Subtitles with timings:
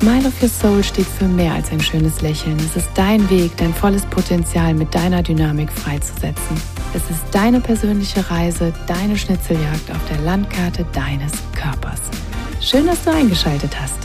[0.00, 2.56] Smile of Your Soul steht für mehr als ein schönes Lächeln.
[2.58, 6.56] Es ist dein Weg, dein volles Potenzial mit deiner Dynamik freizusetzen.
[6.94, 12.00] Es ist deine persönliche Reise, deine Schnitzeljagd auf der Landkarte deines Körpers.
[12.60, 13.96] Schön, dass du eingeschaltet hast.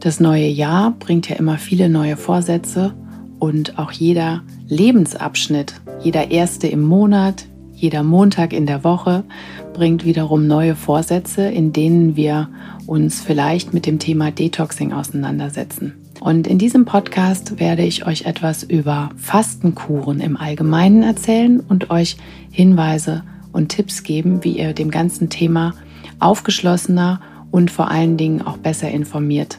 [0.00, 2.92] Das neue Jahr bringt ja immer viele neue Vorsätze
[3.38, 7.46] und auch jeder Lebensabschnitt, jeder erste im Monat,
[7.80, 9.24] jeder Montag in der Woche
[9.72, 12.48] bringt wiederum neue Vorsätze, in denen wir
[12.86, 15.94] uns vielleicht mit dem Thema Detoxing auseinandersetzen.
[16.20, 22.18] Und in diesem Podcast werde ich euch etwas über Fastenkuren im Allgemeinen erzählen und euch
[22.50, 23.22] Hinweise
[23.52, 25.72] und Tipps geben, wie ihr dem ganzen Thema
[26.18, 29.58] aufgeschlossener und vor allen Dingen auch besser informiert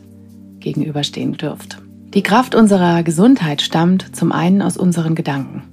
[0.59, 1.81] gegenüberstehen dürft.
[2.13, 5.63] Die Kraft unserer Gesundheit stammt zum einen aus unseren Gedanken.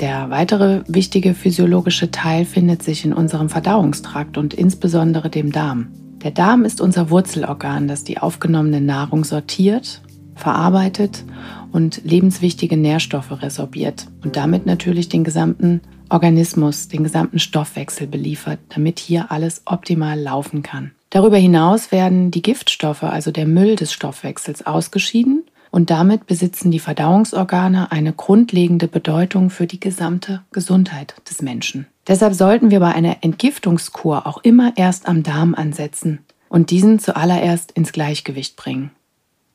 [0.00, 5.88] Der weitere wichtige physiologische Teil findet sich in unserem Verdauungstrakt und insbesondere dem Darm.
[6.22, 10.02] Der Darm ist unser Wurzelorgan, das die aufgenommene Nahrung sortiert,
[10.34, 11.24] verarbeitet
[11.72, 15.80] und lebenswichtige Nährstoffe resorbiert und damit natürlich den gesamten
[16.10, 20.92] Organismus, den gesamten Stoffwechsel beliefert, damit hier alles optimal laufen kann.
[21.08, 25.44] Darüber hinaus werden die Giftstoffe, also der Müll des Stoffwechsels, ausgeschieden
[25.76, 31.86] und damit besitzen die Verdauungsorgane eine grundlegende Bedeutung für die gesamte Gesundheit des Menschen.
[32.08, 37.72] Deshalb sollten wir bei einer Entgiftungskur auch immer erst am Darm ansetzen und diesen zuallererst
[37.72, 38.90] ins Gleichgewicht bringen.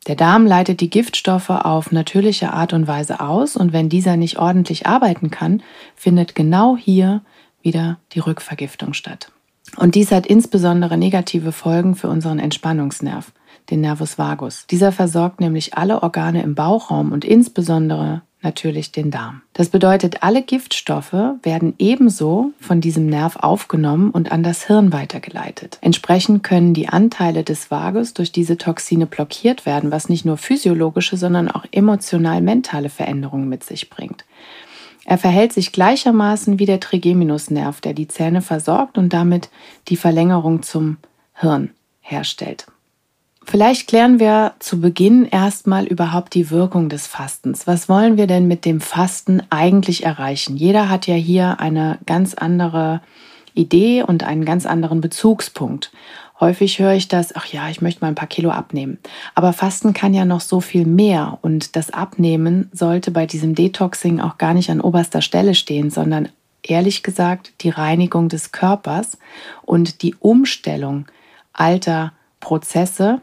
[0.06, 4.38] Der Darm leitet die Giftstoffe auf natürliche Art und Weise aus und wenn dieser nicht
[4.38, 5.64] ordentlich arbeiten kann,
[5.96, 7.24] findet genau hier
[7.64, 9.32] wieder die Rückvergiftung statt.
[9.76, 13.32] Und dies hat insbesondere negative Folgen für unseren Entspannungsnerv
[13.72, 14.66] den Nervus vagus.
[14.70, 19.42] Dieser versorgt nämlich alle Organe im Bauchraum und insbesondere natürlich den Darm.
[19.54, 25.78] Das bedeutet, alle Giftstoffe werden ebenso von diesem Nerv aufgenommen und an das Hirn weitergeleitet.
[25.82, 31.18] Entsprechend können die Anteile des Vagus durch diese Toxine blockiert werden, was nicht nur physiologische,
[31.18, 34.26] sondern auch emotional-mentale Veränderungen mit sich bringt.
[35.06, 39.50] Er verhält sich gleichermaßen wie der Trigeminusnerv, der die Zähne versorgt und damit
[39.88, 40.98] die Verlängerung zum
[41.34, 41.72] Hirn
[42.02, 42.68] herstellt.
[43.52, 47.68] Vielleicht klären wir zu Beginn erstmal überhaupt die Wirkung des Fastens.
[47.68, 50.56] Was wollen wir denn mit dem Fasten eigentlich erreichen?
[50.56, 53.02] Jeder hat ja hier eine ganz andere
[53.54, 55.92] Idee und einen ganz anderen Bezugspunkt.
[56.40, 59.00] Häufig höre ich das, ach ja, ich möchte mal ein paar Kilo abnehmen.
[59.36, 64.22] Aber Fasten kann ja noch so viel mehr und das Abnehmen sollte bei diesem Detoxing
[64.22, 66.30] auch gar nicht an oberster Stelle stehen, sondern
[66.64, 69.18] ehrlich gesagt die Reinigung des Körpers
[69.64, 71.06] und die Umstellung
[71.52, 73.20] alter Prozesse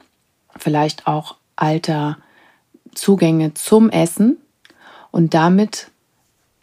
[0.59, 2.19] vielleicht auch alter
[2.95, 4.39] Zugänge zum Essen
[5.11, 5.91] und damit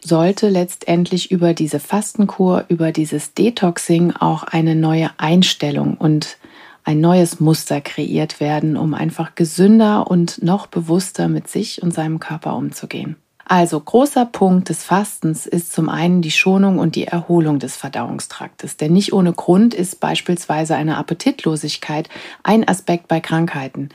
[0.00, 6.38] sollte letztendlich über diese Fastenkur, über dieses Detoxing auch eine neue Einstellung und
[6.84, 12.20] ein neues Muster kreiert werden, um einfach gesünder und noch bewusster mit sich und seinem
[12.20, 13.16] Körper umzugehen.
[13.48, 18.76] Also großer Punkt des Fastens ist zum einen die Schonung und die Erholung des Verdauungstraktes.
[18.76, 22.08] Denn nicht ohne Grund ist beispielsweise eine Appetitlosigkeit
[22.42, 23.90] ein Aspekt bei Krankheiten.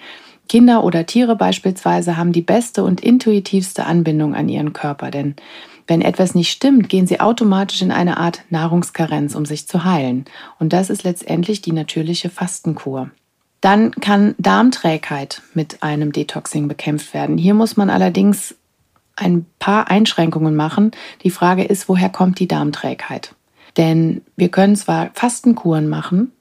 [0.48, 5.36] Kinder oder Tiere beispielsweise haben die beste und intuitivste Anbindung an ihren Körper, denn
[5.86, 10.26] wenn etwas nicht stimmt, gehen sie automatisch in eine Art Nahrungskarenz, um sich zu heilen.
[10.60, 13.12] Und das ist letztendlich die natürliche Fastenkur.
[13.60, 17.38] Dann kann Darmträgheit mit einem Detoxing bekämpft werden.
[17.38, 18.56] Hier muss man allerdings
[19.16, 20.92] ein paar Einschränkungen machen.
[21.24, 23.36] Die Frage ist, woher kommt die Darmträgheit?
[23.78, 26.32] Denn wir können zwar Fastenkuren machen,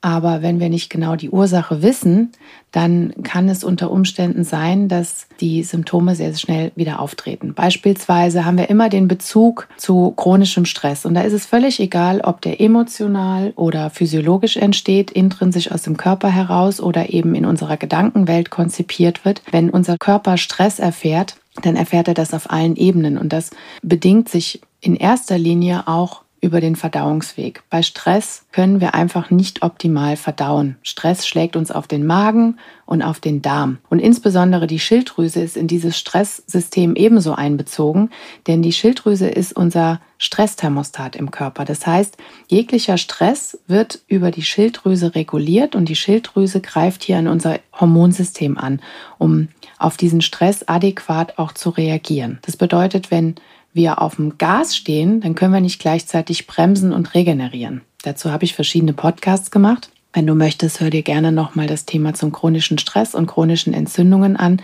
[0.00, 2.30] aber wenn wir nicht genau die Ursache wissen,
[2.70, 7.54] dann kann es unter Umständen sein, dass die Symptome sehr, schnell wieder auftreten.
[7.54, 11.04] Beispielsweise haben wir immer den Bezug zu chronischem Stress.
[11.04, 15.96] Und da ist es völlig egal, ob der emotional oder physiologisch entsteht, intrinsisch aus dem
[15.96, 19.42] Körper heraus oder eben in unserer Gedankenwelt konzipiert wird.
[19.50, 23.18] Wenn unser Körper Stress erfährt, dann erfährt er das auf allen Ebenen.
[23.18, 23.50] Und das
[23.82, 27.62] bedingt sich in erster Linie auch über den Verdauungsweg.
[27.70, 30.76] Bei Stress können wir einfach nicht optimal verdauen.
[30.82, 33.78] Stress schlägt uns auf den Magen und auf den Darm.
[33.90, 38.10] Und insbesondere die Schilddrüse ist in dieses Stresssystem ebenso einbezogen,
[38.46, 41.64] denn die Schilddrüse ist unser Stressthermostat im Körper.
[41.64, 42.16] Das heißt,
[42.48, 48.58] jeglicher Stress wird über die Schilddrüse reguliert und die Schilddrüse greift hier in unser Hormonsystem
[48.58, 48.80] an,
[49.18, 49.48] um
[49.78, 52.38] auf diesen Stress adäquat auch zu reagieren.
[52.42, 53.36] Das bedeutet, wenn
[53.78, 57.80] wir auf dem Gas stehen, dann können wir nicht gleichzeitig bremsen und regenerieren.
[58.02, 59.90] Dazu habe ich verschiedene Podcasts gemacht.
[60.12, 64.36] Wenn du möchtest, hör dir gerne nochmal das Thema zum chronischen Stress und chronischen Entzündungen
[64.36, 64.62] an.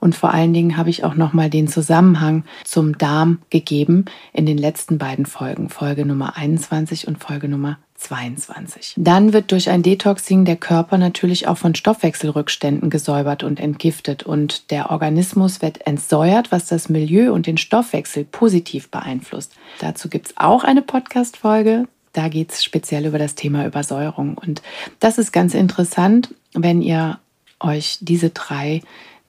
[0.00, 4.56] Und vor allen Dingen habe ich auch nochmal den Zusammenhang zum Darm gegeben in den
[4.56, 8.94] letzten beiden Folgen, Folge Nummer 21 und Folge Nummer 22.
[8.96, 14.70] Dann wird durch ein Detoxing der Körper natürlich auch von Stoffwechselrückständen gesäubert und entgiftet und
[14.70, 19.52] der Organismus wird entsäuert, was das Milieu und den Stoffwechsel positiv beeinflusst.
[19.80, 21.86] Dazu gibt es auch eine Podcast-Folge.
[22.16, 24.38] Da geht es speziell über das Thema Übersäuerung.
[24.38, 24.62] Und
[25.00, 27.18] das ist ganz interessant, wenn ihr
[27.60, 28.80] euch diese drei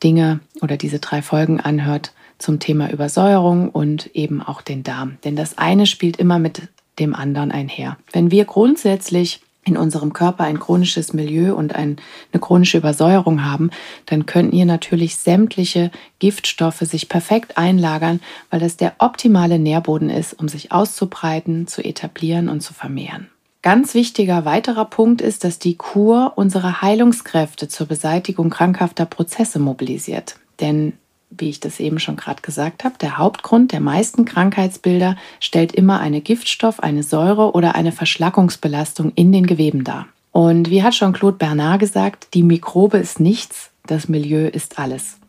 [0.02, 5.18] Dinge oder diese drei Folgen anhört zum Thema Übersäuerung und eben auch den Darm.
[5.26, 7.98] Denn das eine spielt immer mit dem anderen einher.
[8.14, 11.98] Wenn wir grundsätzlich in unserem Körper ein chronisches Milieu und ein,
[12.32, 13.70] eine chronische Übersäuerung haben,
[14.06, 18.20] dann könnten hier natürlich sämtliche Giftstoffe sich perfekt einlagern,
[18.50, 23.30] weil das der optimale Nährboden ist, um sich auszubreiten, zu etablieren und zu vermehren.
[23.62, 30.38] Ganz wichtiger weiterer Punkt ist, dass die Kur unsere Heilungskräfte zur Beseitigung krankhafter Prozesse mobilisiert.
[30.62, 30.94] Denn
[31.30, 36.00] wie ich das eben schon gerade gesagt habe, der Hauptgrund der meisten Krankheitsbilder stellt immer
[36.00, 40.08] eine Giftstoff, eine Säure oder eine Verschlackungsbelastung in den Geweben dar.
[40.32, 45.20] Und wie hat schon Claude Bernard gesagt, die Mikrobe ist nichts, das Milieu ist alles.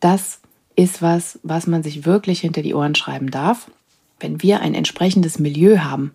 [0.00, 0.40] Das
[0.76, 3.70] ist was, was man sich wirklich hinter die Ohren schreiben darf.
[4.18, 6.12] Wenn wir ein entsprechendes Milieu haben,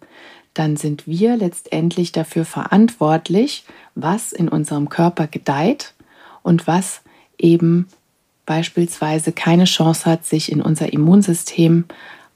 [0.53, 3.63] dann sind wir letztendlich dafür verantwortlich,
[3.95, 5.94] was in unserem Körper gedeiht
[6.42, 7.01] und was
[7.38, 7.88] eben
[8.49, 11.85] beispielsweise keine Chance hat, sich in unser Immunsystem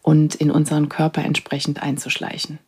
[0.04, 2.60] und in unseren Körper entsprechend einzuschleichen.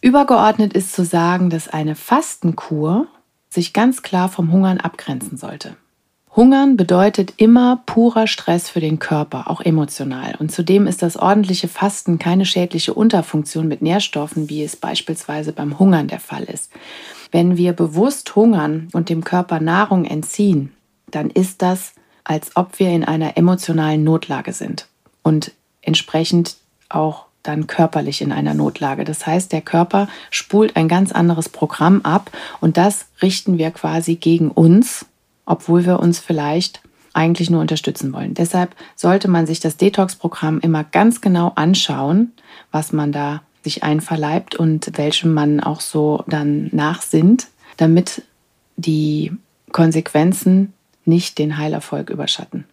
[0.00, 3.06] Übergeordnet ist zu sagen, dass eine Fastenkur
[3.50, 5.76] sich ganz klar vom Hungern abgrenzen sollte.
[6.34, 10.36] Hungern bedeutet immer purer Stress für den Körper, auch emotional.
[10.38, 15.78] Und zudem ist das ordentliche Fasten keine schädliche Unterfunktion mit Nährstoffen, wie es beispielsweise beim
[15.78, 16.72] Hungern der Fall ist.
[17.30, 20.72] Wenn wir bewusst hungern und dem Körper Nahrung entziehen,
[21.10, 21.92] dann ist das
[22.24, 24.86] als ob wir in einer emotionalen Notlage sind
[25.22, 25.52] und
[25.82, 26.56] entsprechend
[26.88, 29.04] auch dann körperlich in einer Notlage.
[29.04, 32.30] Das heißt, der Körper spult ein ganz anderes Programm ab
[32.60, 35.06] und das richten wir quasi gegen uns,
[35.46, 36.82] obwohl wir uns vielleicht
[37.12, 38.34] eigentlich nur unterstützen wollen.
[38.34, 42.32] Deshalb sollte man sich das Detox-Programm immer ganz genau anschauen,
[42.70, 48.22] was man da sich einverleibt und welchem man auch so dann nachsinnt, damit
[48.76, 49.32] die
[49.72, 50.72] Konsequenzen
[51.04, 52.64] nicht den Heilerfolg überschatten.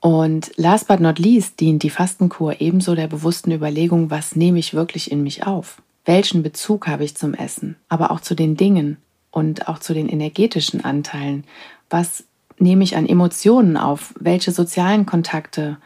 [0.00, 4.74] Und last but not least dient die Fastenkur ebenso der bewussten Überlegung, was nehme ich
[4.74, 5.80] wirklich in mich auf?
[6.04, 8.98] Welchen Bezug habe ich zum Essen, aber auch zu den Dingen
[9.30, 11.44] und auch zu den energetischen Anteilen?
[11.88, 12.24] Was
[12.58, 14.14] nehme ich an Emotionen auf?
[14.20, 15.78] Welche sozialen Kontakte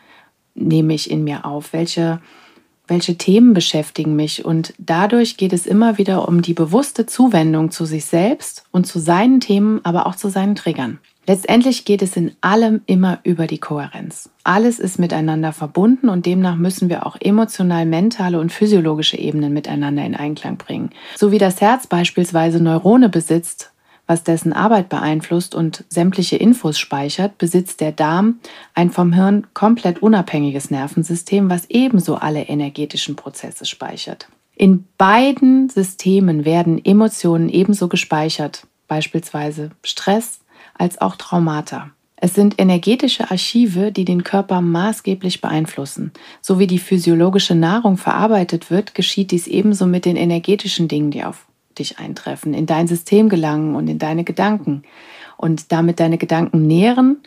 [0.56, 1.73] nehme ich in mir auf?
[1.73, 2.21] Welche,
[2.89, 4.45] welche Themen beschäftigen mich?
[4.45, 8.99] Und dadurch geht es immer wieder um die bewusste Zuwendung zu sich selbst und zu
[8.99, 10.99] seinen Themen, aber auch zu seinen Triggern.
[11.28, 14.30] Letztendlich geht es in allem immer über die Kohärenz.
[14.44, 20.06] Alles ist miteinander verbunden und demnach müssen wir auch emotional, mentale und physiologische Ebenen miteinander
[20.06, 20.88] in Einklang bringen.
[21.16, 23.72] So wie das Herz beispielsweise Neurone besitzt,
[24.06, 28.40] was dessen Arbeit beeinflusst und sämtliche Infos speichert, besitzt der Darm
[28.72, 34.28] ein vom Hirn komplett unabhängiges Nervensystem, was ebenso alle energetischen Prozesse speichert.
[34.56, 40.40] In beiden Systemen werden Emotionen ebenso gespeichert, beispielsweise Stress,
[40.78, 41.90] als auch Traumata.
[42.20, 46.12] Es sind energetische Archive, die den Körper maßgeblich beeinflussen.
[46.40, 51.23] So wie die physiologische Nahrung verarbeitet wird, geschieht dies ebenso mit den energetischen Dingen, die
[51.23, 51.47] auf
[51.78, 54.82] dich eintreffen, in dein System gelangen und in deine Gedanken
[55.37, 57.18] und damit deine Gedanken nähren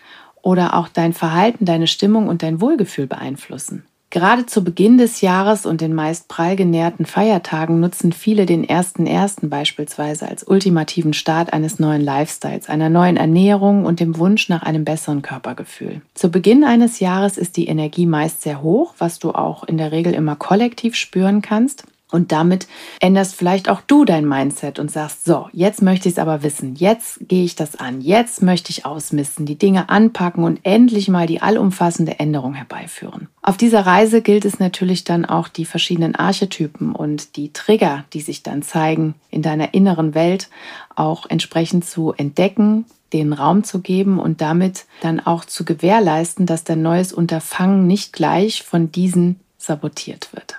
[0.41, 3.85] oder auch dein Verhalten, deine Stimmung und dein Wohlgefühl beeinflussen.
[4.11, 9.07] Gerade zu Beginn des Jahres und den meist prall genährten Feiertagen nutzen viele den ersten
[9.07, 14.63] ersten beispielsweise als ultimativen Start eines neuen Lifestyles, einer neuen Ernährung und dem Wunsch nach
[14.63, 16.01] einem besseren Körpergefühl.
[16.13, 19.93] Zu Beginn eines Jahres ist die Energie meist sehr hoch, was du auch in der
[19.93, 21.85] Regel immer kollektiv spüren kannst.
[22.11, 22.67] Und damit
[22.99, 26.75] änderst vielleicht auch du dein Mindset und sagst, so, jetzt möchte ich es aber wissen,
[26.75, 31.25] jetzt gehe ich das an, jetzt möchte ich ausmisten, die Dinge anpacken und endlich mal
[31.25, 33.29] die allumfassende Änderung herbeiführen.
[33.41, 38.21] Auf dieser Reise gilt es natürlich dann auch die verschiedenen Archetypen und die Trigger, die
[38.21, 40.49] sich dann zeigen in deiner inneren Welt,
[40.95, 46.63] auch entsprechend zu entdecken, den Raum zu geben und damit dann auch zu gewährleisten, dass
[46.63, 50.55] dein neues Unterfangen nicht gleich von diesen sabotiert wird.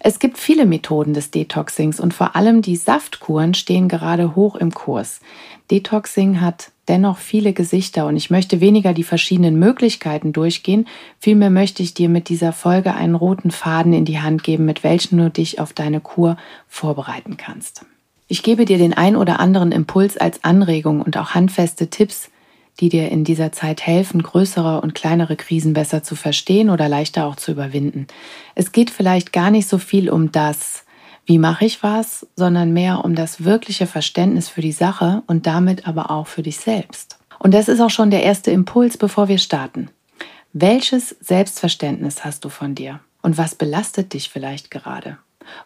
[0.00, 4.72] Es gibt viele Methoden des Detoxings und vor allem die Saftkuren stehen gerade hoch im
[4.72, 5.20] Kurs.
[5.70, 10.86] Detoxing hat dennoch viele Gesichter und ich möchte weniger die verschiedenen Möglichkeiten durchgehen,
[11.18, 14.84] vielmehr möchte ich dir mit dieser Folge einen roten Faden in die Hand geben, mit
[14.84, 16.36] welchem du dich auf deine Kur
[16.68, 17.84] vorbereiten kannst.
[18.28, 22.30] Ich gebe dir den ein oder anderen Impuls als Anregung und auch handfeste Tipps,
[22.80, 27.26] die dir in dieser Zeit helfen, größere und kleinere Krisen besser zu verstehen oder leichter
[27.26, 28.06] auch zu überwinden.
[28.54, 30.84] Es geht vielleicht gar nicht so viel um das,
[31.24, 35.88] wie mache ich was, sondern mehr um das wirkliche Verständnis für die Sache und damit
[35.88, 37.18] aber auch für dich selbst.
[37.38, 39.90] Und das ist auch schon der erste Impuls, bevor wir starten.
[40.52, 43.00] Welches Selbstverständnis hast du von dir?
[43.22, 45.18] Und was belastet dich vielleicht gerade?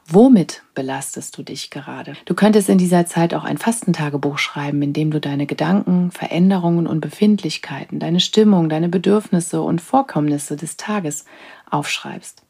[0.07, 2.15] Womit belastest du dich gerade?
[2.25, 6.87] Du könntest in dieser Zeit auch ein Fastentagebuch schreiben, in dem du deine Gedanken, Veränderungen
[6.87, 11.25] und Befindlichkeiten, deine Stimmung, deine Bedürfnisse und Vorkommnisse des Tages
[11.71, 12.43] aufschreibst.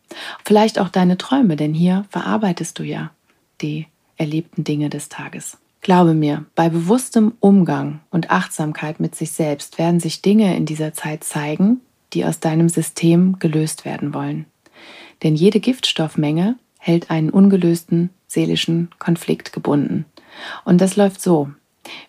[0.45, 3.11] Vielleicht auch deine Träume, denn hier verarbeitest du ja
[3.61, 5.59] die erlebten Dinge des Tages.
[5.83, 10.93] Glaube mir, bei bewusstem Umgang und Achtsamkeit mit sich selbst werden sich Dinge in dieser
[10.93, 11.81] Zeit zeigen,
[12.13, 14.47] die aus deinem System gelöst werden wollen.
[15.23, 20.07] Denn jede Giftstoffmenge hält einen ungelösten seelischen Konflikt gebunden.
[20.65, 21.51] Und das läuft so.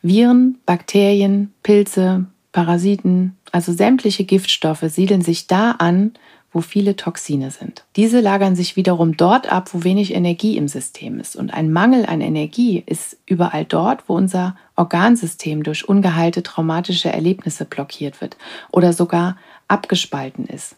[0.01, 6.13] Viren, Bakterien, Pilze, Parasiten, also sämtliche Giftstoffe siedeln sich da an,
[6.53, 7.85] wo viele Toxine sind.
[7.95, 11.37] Diese lagern sich wiederum dort ab, wo wenig Energie im System ist.
[11.37, 17.63] Und ein Mangel an Energie ist überall dort, wo unser Organsystem durch ungeheilte traumatische Erlebnisse
[17.63, 18.35] blockiert wird
[18.69, 19.37] oder sogar
[19.69, 20.75] abgespalten ist.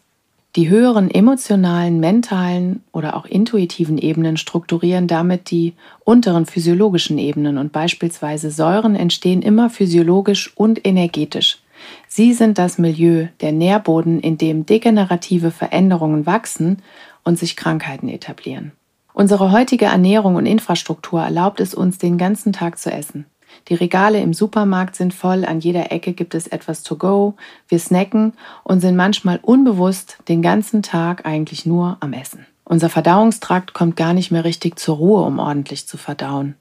[0.56, 7.72] Die höheren emotionalen, mentalen oder auch intuitiven Ebenen strukturieren damit die unteren physiologischen Ebenen und
[7.72, 11.58] beispielsweise Säuren entstehen immer physiologisch und energetisch.
[12.06, 16.82] Sie sind das Milieu, der Nährboden, in dem degenerative Veränderungen wachsen
[17.24, 18.70] und sich Krankheiten etablieren.
[19.12, 23.26] Unsere heutige Ernährung und Infrastruktur erlaubt es uns, den ganzen Tag zu essen.
[23.68, 27.34] Die Regale im Supermarkt sind voll, an jeder Ecke gibt es etwas to go,
[27.68, 32.46] wir snacken und sind manchmal unbewusst den ganzen Tag eigentlich nur am Essen.
[32.64, 36.54] Unser Verdauungstrakt kommt gar nicht mehr richtig zur Ruhe, um ordentlich zu verdauen.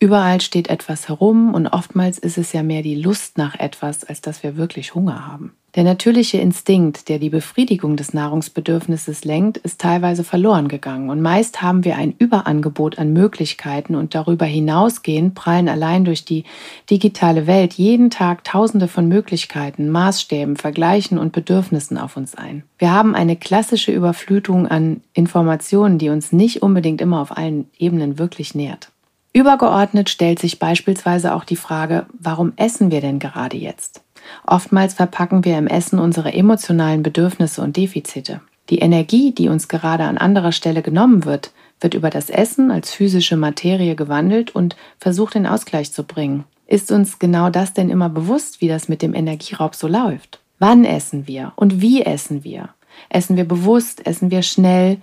[0.00, 4.20] Überall steht etwas herum und oftmals ist es ja mehr die Lust nach etwas, als
[4.20, 5.54] dass wir wirklich Hunger haben.
[5.74, 11.62] Der natürliche Instinkt, der die Befriedigung des Nahrungsbedürfnisses lenkt, ist teilweise verloren gegangen und meist
[11.62, 16.44] haben wir ein Überangebot an Möglichkeiten und darüber hinausgehend prallen allein durch die
[16.90, 22.62] digitale Welt jeden Tag Tausende von Möglichkeiten, Maßstäben, Vergleichen und Bedürfnissen auf uns ein.
[22.78, 28.20] Wir haben eine klassische Überflutung an Informationen, die uns nicht unbedingt immer auf allen Ebenen
[28.20, 28.90] wirklich nährt.
[29.32, 34.03] Übergeordnet stellt sich beispielsweise auch die Frage, warum essen wir denn gerade jetzt?
[34.46, 38.40] Oftmals verpacken wir im Essen unsere emotionalen Bedürfnisse und Defizite.
[38.70, 42.92] Die Energie, die uns gerade an anderer Stelle genommen wird, wird über das Essen als
[42.92, 46.44] physische Materie gewandelt und versucht den Ausgleich zu bringen.
[46.66, 50.40] Ist uns genau das denn immer bewusst, wie das mit dem Energieraub so läuft?
[50.58, 52.70] Wann essen wir und wie essen wir?
[53.10, 54.06] Essen wir bewusst?
[54.06, 54.98] Essen wir schnell?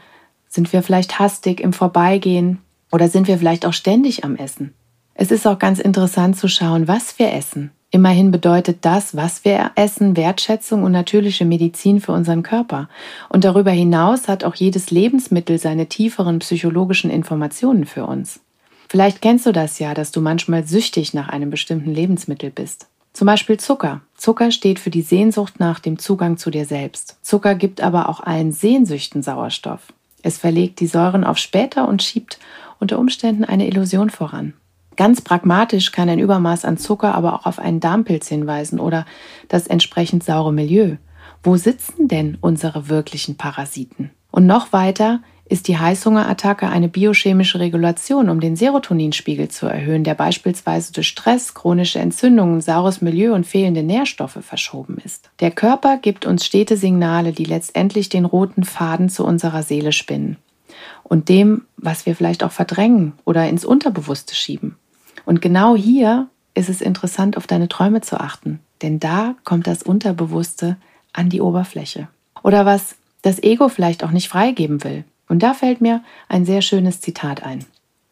[0.48, 2.60] Sind wir vielleicht hastig im Vorbeigehen?
[2.92, 4.74] Oder sind wir vielleicht auch ständig am Essen?
[5.14, 7.72] Es ist auch ganz interessant zu schauen, was wir essen.
[7.94, 12.88] Immerhin bedeutet das, was wir essen, Wertschätzung und natürliche Medizin für unseren Körper.
[13.28, 18.40] Und darüber hinaus hat auch jedes Lebensmittel seine tieferen psychologischen Informationen für uns.
[18.88, 22.88] Vielleicht kennst du das ja, dass du manchmal süchtig nach einem bestimmten Lebensmittel bist.
[23.12, 24.00] Zum Beispiel Zucker.
[24.16, 27.18] Zucker steht für die Sehnsucht nach dem Zugang zu dir selbst.
[27.22, 29.92] Zucker gibt aber auch allen Sehnsüchten Sauerstoff.
[30.24, 32.40] Es verlegt die Säuren auf später und schiebt
[32.80, 34.54] unter Umständen eine Illusion voran.
[34.98, 39.06] Ganz pragmatisch kann ein Übermaß an Zucker aber auch auf einen Darmpilz hinweisen oder
[39.48, 40.98] das entsprechend saure Milieu.
[41.44, 44.12] Wo sitzen denn unsere wirklichen Parasiten?
[44.32, 45.22] Und noch weiter
[45.52, 51.54] ist die Heißhungerattacke eine biochemische Regulation, um den Serotoninspiegel zu erhöhen, der beispielsweise durch Stress,
[51.54, 55.30] chronische Entzündungen, saures Milieu und fehlende Nährstoffe verschoben ist.
[55.42, 60.38] Der Körper gibt uns stete Signale, die letztendlich den roten Faden zu unserer Seele spinnen
[61.04, 64.78] und dem, was wir vielleicht auch verdrängen oder ins Unterbewusste schieben.
[65.32, 69.82] Und genau hier ist es interessant, auf deine Träume zu achten, denn da kommt das
[69.82, 70.76] Unterbewusste
[71.14, 72.10] an die Oberfläche.
[72.44, 75.06] Oder was das Ego vielleicht auch nicht freigeben will.
[75.30, 77.64] Und da fällt mir ein sehr schönes Zitat ein.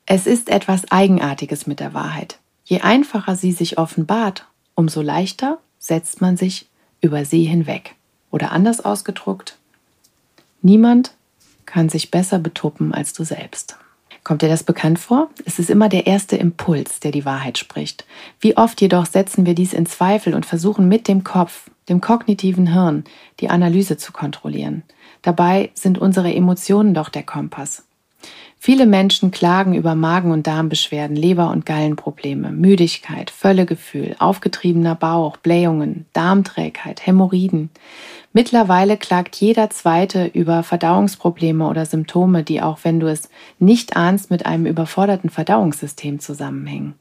[0.06, 2.40] Es ist etwas Eigenartiges mit der Wahrheit.
[2.64, 6.70] Je einfacher sie sich offenbart, umso leichter setzt man sich
[7.02, 7.96] über sie hinweg.
[8.32, 9.58] Oder anders ausgedruckt,
[10.62, 11.12] niemand
[11.66, 13.76] kann sich besser betuppen als du selbst.
[14.30, 15.32] Kommt dir das bekannt vor?
[15.46, 18.06] Es ist immer der erste Impuls, der die Wahrheit spricht.
[18.40, 22.72] Wie oft jedoch setzen wir dies in Zweifel und versuchen mit dem Kopf, dem kognitiven
[22.72, 23.06] Hirn,
[23.40, 24.84] die Analyse zu kontrollieren.
[25.24, 27.86] Dabei sind unsere Emotionen doch der Kompass.
[28.60, 36.06] Viele Menschen klagen über Magen- und Darmbeschwerden, Leber- und Gallenprobleme, Müdigkeit, Völlegefühl, aufgetriebener Bauch, Blähungen,
[36.14, 37.72] Darmträgheit, Hämorrhoiden.
[38.32, 44.30] Mittlerweile klagt jeder Zweite über Verdauungsprobleme oder Symptome, die auch wenn du es nicht ahnst,
[44.30, 46.94] mit einem überforderten Verdauungssystem zusammenhängen.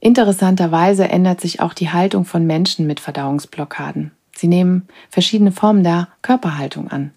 [0.00, 4.10] Interessanterweise ändert sich auch die Haltung von Menschen mit Verdauungsblockaden.
[4.36, 7.12] Sie nehmen verschiedene Formen der Körperhaltung an.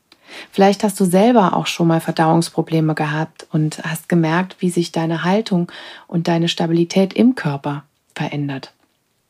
[0.52, 5.24] Vielleicht hast du selber auch schon mal Verdauungsprobleme gehabt und hast gemerkt, wie sich deine
[5.24, 5.72] Haltung
[6.08, 8.74] und deine Stabilität im Körper verändert.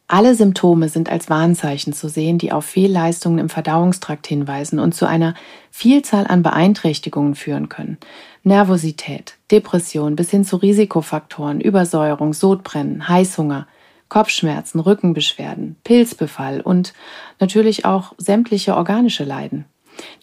[0.09, 5.05] Alle Symptome sind als Warnzeichen zu sehen, die auf Fehlleistungen im Verdauungstrakt hinweisen und zu
[5.05, 5.33] einer
[5.69, 7.97] Vielzahl an Beeinträchtigungen führen können.
[8.43, 13.67] Nervosität, Depression bis hin zu Risikofaktoren, Übersäuerung, Sodbrennen, Heißhunger,
[14.07, 16.93] Kopfschmerzen, Rückenbeschwerden, Pilzbefall und
[17.41, 19.65] natürlich auch sämtliche organische Leiden.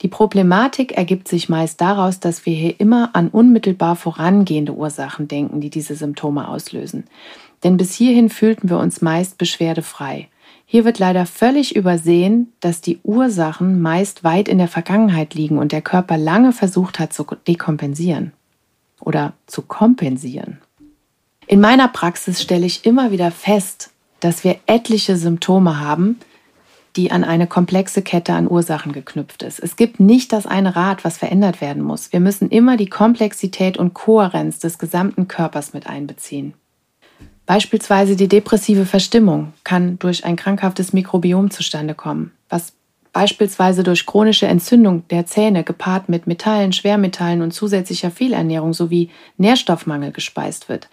[0.03, 5.61] Die Problematik ergibt sich meist daraus, dass wir hier immer an unmittelbar vorangehende Ursachen denken,
[5.61, 7.05] die diese Symptome auslösen.
[7.64, 10.28] Denn bis hierhin fühlten wir uns meist beschwerdefrei.
[10.66, 15.73] Hier wird leider völlig übersehen, dass die Ursachen meist weit in der Vergangenheit liegen und
[15.73, 18.33] der Körper lange versucht hat zu dekompensieren
[19.00, 20.59] oder zu kompensieren.
[21.47, 23.90] In meiner Praxis stelle ich immer wieder fest,
[24.21, 26.18] dass wir etliche Symptome haben,
[26.97, 29.59] die an eine komplexe Kette an Ursachen geknüpft ist.
[29.59, 32.12] Es gibt nicht das eine Rad, was verändert werden muss.
[32.12, 36.54] Wir müssen immer die Komplexität und Kohärenz des gesamten Körpers mit einbeziehen.
[37.47, 42.73] Beispielsweise die depressive Verstimmung kann durch ein krankhaftes Mikrobiom zustande kommen, was
[43.13, 50.13] beispielsweise durch chronische Entzündung der Zähne gepaart mit Metallen, Schwermetallen und zusätzlicher Fehlernährung sowie Nährstoffmangel
[50.13, 50.89] gespeist wird.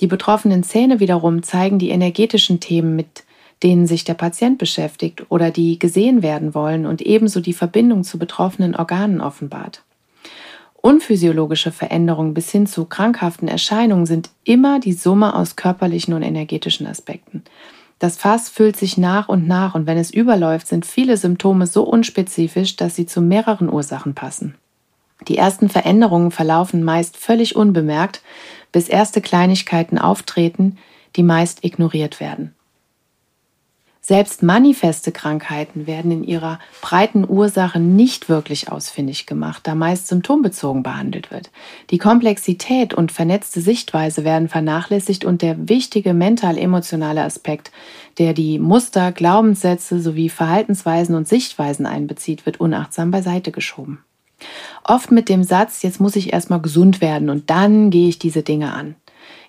[0.00, 3.24] Die betroffenen Zähne wiederum zeigen die energetischen Themen mit
[3.62, 8.18] denen sich der Patient beschäftigt oder die gesehen werden wollen und ebenso die Verbindung zu
[8.18, 9.82] betroffenen Organen offenbart.
[10.82, 16.86] Unphysiologische Veränderungen bis hin zu krankhaften Erscheinungen sind immer die Summe aus körperlichen und energetischen
[16.86, 17.42] Aspekten.
[17.98, 21.82] Das Fass füllt sich nach und nach und wenn es überläuft, sind viele Symptome so
[21.82, 24.54] unspezifisch, dass sie zu mehreren Ursachen passen.
[25.28, 28.22] Die ersten Veränderungen verlaufen meist völlig unbemerkt,
[28.72, 30.78] bis erste Kleinigkeiten auftreten,
[31.16, 32.54] die meist ignoriert werden.
[34.02, 40.82] Selbst manifeste Krankheiten werden in ihrer breiten Ursache nicht wirklich ausfindig gemacht, da meist symptombezogen
[40.82, 41.50] behandelt wird.
[41.90, 47.72] Die Komplexität und vernetzte Sichtweise werden vernachlässigt und der wichtige mental-emotionale Aspekt,
[48.18, 54.02] der die Muster, Glaubenssätze sowie Verhaltensweisen und Sichtweisen einbezieht, wird unachtsam beiseite geschoben.
[54.82, 58.42] Oft mit dem Satz, jetzt muss ich erstmal gesund werden und dann gehe ich diese
[58.42, 58.96] Dinge an.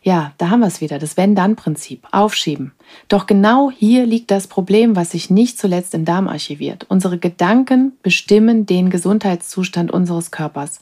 [0.03, 2.07] Ja, da haben wir es wieder, das Wenn-Dann-Prinzip.
[2.11, 2.71] Aufschieben.
[3.07, 6.87] Doch genau hier liegt das Problem, was sich nicht zuletzt im Darm archiviert.
[6.89, 10.81] Unsere Gedanken bestimmen den Gesundheitszustand unseres Körpers.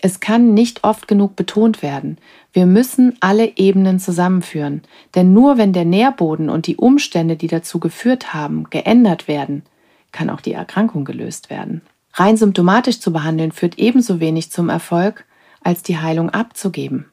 [0.00, 2.16] Es kann nicht oft genug betont werden.
[2.54, 4.80] Wir müssen alle Ebenen zusammenführen.
[5.14, 9.62] Denn nur wenn der Nährboden und die Umstände, die dazu geführt haben, geändert werden,
[10.10, 11.82] kann auch die Erkrankung gelöst werden.
[12.14, 15.26] Rein symptomatisch zu behandeln führt ebenso wenig zum Erfolg,
[15.62, 17.06] als die Heilung abzugeben.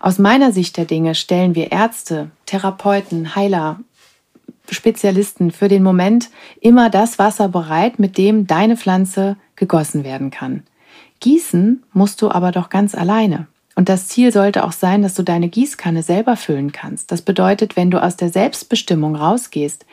[0.00, 3.80] Aus meiner Sicht der Dinge stellen wir Ärzte, Therapeuten, Heiler,
[4.70, 10.62] Spezialisten für den Moment immer das Wasser bereit, mit dem deine Pflanze gegossen werden kann.
[11.20, 13.46] Gießen musst du aber doch ganz alleine.
[13.74, 17.12] Und das Ziel sollte auch sein, dass du deine Gießkanne selber füllen kannst.
[17.12, 19.86] Das bedeutet, wenn du aus der Selbstbestimmung rausgehst,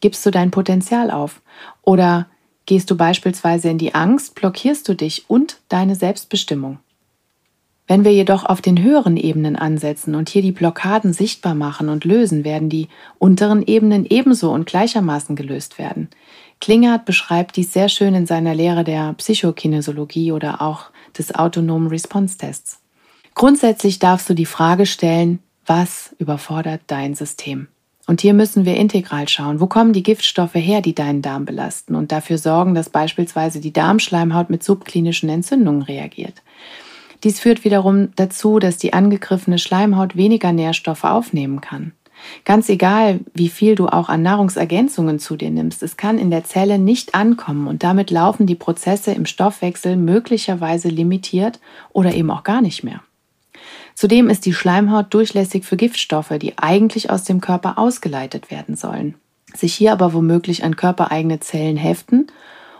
[0.00, 1.42] gibst du dein Potenzial auf.
[1.82, 2.26] Oder
[2.64, 6.78] gehst du beispielsweise in die Angst, blockierst du dich und deine Selbstbestimmung.
[7.86, 12.04] Wenn wir jedoch auf den höheren Ebenen ansetzen und hier die Blockaden sichtbar machen und
[12.04, 16.08] lösen, werden die unteren Ebenen ebenso und gleichermaßen gelöst werden.
[16.60, 22.80] Klingert beschreibt dies sehr schön in seiner Lehre der Psychokinesiologie oder auch des autonomen Response-Tests.
[23.34, 27.68] Grundsätzlich darfst du die Frage stellen, was überfordert dein System?
[28.06, 31.96] Und hier müssen wir integral schauen, wo kommen die Giftstoffe her, die deinen Darm belasten
[31.96, 36.42] und dafür sorgen, dass beispielsweise die Darmschleimhaut mit subklinischen Entzündungen reagiert.
[37.24, 41.92] Dies führt wiederum dazu, dass die angegriffene Schleimhaut weniger Nährstoffe aufnehmen kann.
[42.44, 46.44] Ganz egal, wie viel du auch an Nahrungsergänzungen zu dir nimmst, es kann in der
[46.44, 51.60] Zelle nicht ankommen und damit laufen die Prozesse im Stoffwechsel möglicherweise limitiert
[51.92, 53.02] oder eben auch gar nicht mehr.
[53.94, 59.14] Zudem ist die Schleimhaut durchlässig für Giftstoffe, die eigentlich aus dem Körper ausgeleitet werden sollen,
[59.54, 62.26] sich hier aber womöglich an körpereigene Zellen heften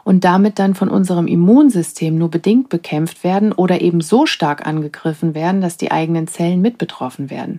[0.06, 5.34] und damit dann von unserem Immunsystem nur bedingt bekämpft werden oder eben so stark angegriffen
[5.34, 7.58] werden, dass die eigenen Zellen mit betroffen werden.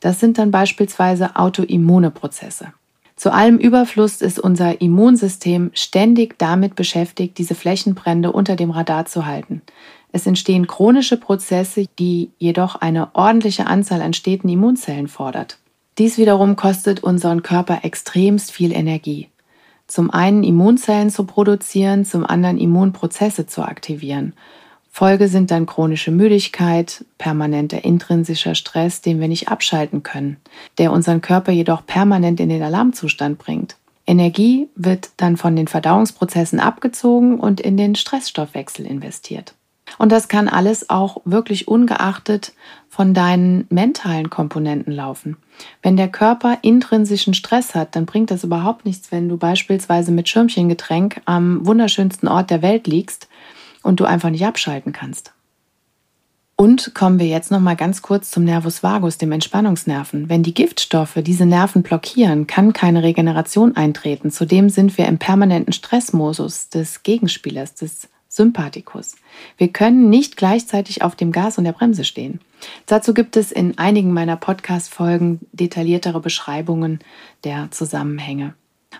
[0.00, 2.72] Das sind dann beispielsweise autoimmune Prozesse.
[3.14, 9.26] Zu allem Überfluss ist unser Immunsystem ständig damit beschäftigt, diese Flächenbrände unter dem Radar zu
[9.26, 9.60] halten.
[10.12, 15.58] Es entstehen chronische Prozesse, die jedoch eine ordentliche Anzahl an steten Immunzellen fordert.
[15.98, 19.28] Dies wiederum kostet unseren Körper extremst viel Energie.
[19.92, 24.32] Zum einen Immunzellen zu produzieren, zum anderen Immunprozesse zu aktivieren.
[24.90, 30.38] Folge sind dann chronische Müdigkeit, permanenter intrinsischer Stress, den wir nicht abschalten können,
[30.78, 33.76] der unseren Körper jedoch permanent in den Alarmzustand bringt.
[34.06, 39.52] Energie wird dann von den Verdauungsprozessen abgezogen und in den Stressstoffwechsel investiert.
[39.98, 42.52] Und das kann alles auch wirklich ungeachtet
[42.88, 45.36] von deinen mentalen Komponenten laufen.
[45.82, 50.28] Wenn der Körper intrinsischen Stress hat, dann bringt das überhaupt nichts, wenn du beispielsweise mit
[50.28, 53.28] Schirmchengetränk am wunderschönsten Ort der Welt liegst
[53.82, 55.32] und du einfach nicht abschalten kannst.
[56.54, 60.28] Und kommen wir jetzt noch mal ganz kurz zum Nervus vagus, dem Entspannungsnerven.
[60.28, 64.30] Wenn die Giftstoffe diese Nerven blockieren, kann keine Regeneration eintreten.
[64.30, 69.16] Zudem sind wir im permanenten Stressmodus des Gegenspielers, des Sympathikus.
[69.58, 72.40] Wir können nicht gleichzeitig auf dem Gas und der Bremse stehen.
[72.86, 77.00] Dazu gibt es in einigen meiner Podcast-Folgen detailliertere Beschreibungen
[77.44, 78.54] der Zusammenhänge.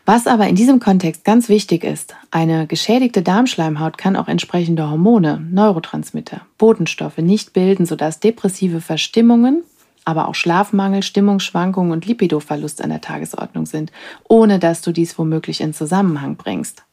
[0.05, 5.41] Was aber in diesem Kontext ganz wichtig ist, eine geschädigte Darmschleimhaut kann auch entsprechende Hormone,
[5.51, 9.63] Neurotransmitter, Botenstoffe nicht bilden, sodass depressive Verstimmungen,
[10.05, 13.93] aber auch Schlafmangel, Stimmungsschwankungen und Lipidoverlust an der Tagesordnung sind,
[14.29, 16.85] ohne dass du dies womöglich in Zusammenhang bringst.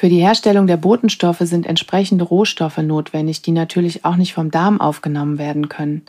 [0.00, 4.80] Für die Herstellung der Botenstoffe sind entsprechende Rohstoffe notwendig, die natürlich auch nicht vom Darm
[4.80, 6.02] aufgenommen werden können.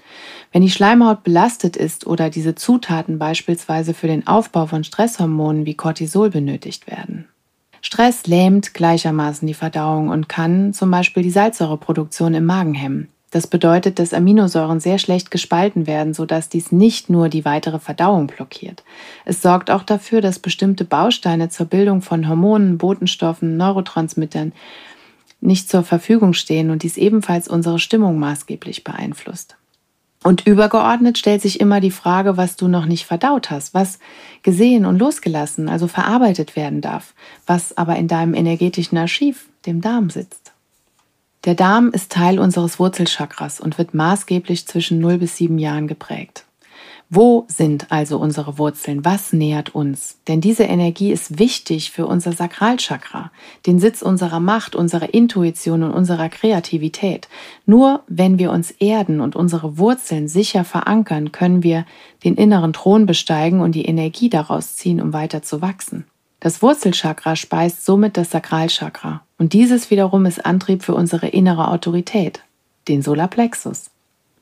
[0.51, 5.73] Wenn die Schleimhaut belastet ist oder diese Zutaten beispielsweise für den Aufbau von Stresshormonen wie
[5.73, 7.29] Cortisol benötigt werden.
[7.81, 13.07] Stress lähmt gleichermaßen die Verdauung und kann zum Beispiel die Salzsäureproduktion im Magen hemmen.
[13.31, 18.27] Das bedeutet, dass Aminosäuren sehr schlecht gespalten werden, sodass dies nicht nur die weitere Verdauung
[18.27, 18.83] blockiert.
[19.25, 24.53] Es sorgt auch dafür, dass bestimmte Bausteine zur Bildung von Hormonen, Botenstoffen, Neurotransmittern
[25.41, 29.55] nicht zur Verfügung stehen und dies ebenfalls unsere Stimmung maßgeblich beeinflusst.
[30.21, 33.99] Und übergeordnet stellt sich immer die Frage, was du noch nicht verdaut hast, was
[34.43, 37.13] gesehen und losgelassen, also verarbeitet werden darf,
[37.47, 40.51] was aber in deinem energetischen Archiv, dem Darm, sitzt.
[41.45, 46.43] Der Darm ist Teil unseres Wurzelchakras und wird maßgeblich zwischen 0 bis 7 Jahren geprägt.
[47.09, 49.03] Wo sind also unsere Wurzeln?
[49.05, 50.17] Was nährt uns?
[50.27, 53.31] Denn diese Energie ist wichtig für unser Sakralchakra,
[53.65, 57.29] den Sitz unserer Macht, unserer Intuition und unserer Kreativität.
[57.65, 61.85] Nur wenn wir uns erden und unsere Wurzeln sicher verankern, können wir
[62.25, 66.05] den inneren Thron besteigen und die Energie daraus ziehen, um weiter zu wachsen.
[66.41, 72.43] Das Wurzelchakra speist somit das Sakralchakra und dieses wiederum ist Antrieb für unsere innere Autorität,
[72.87, 73.89] den Solarplexus.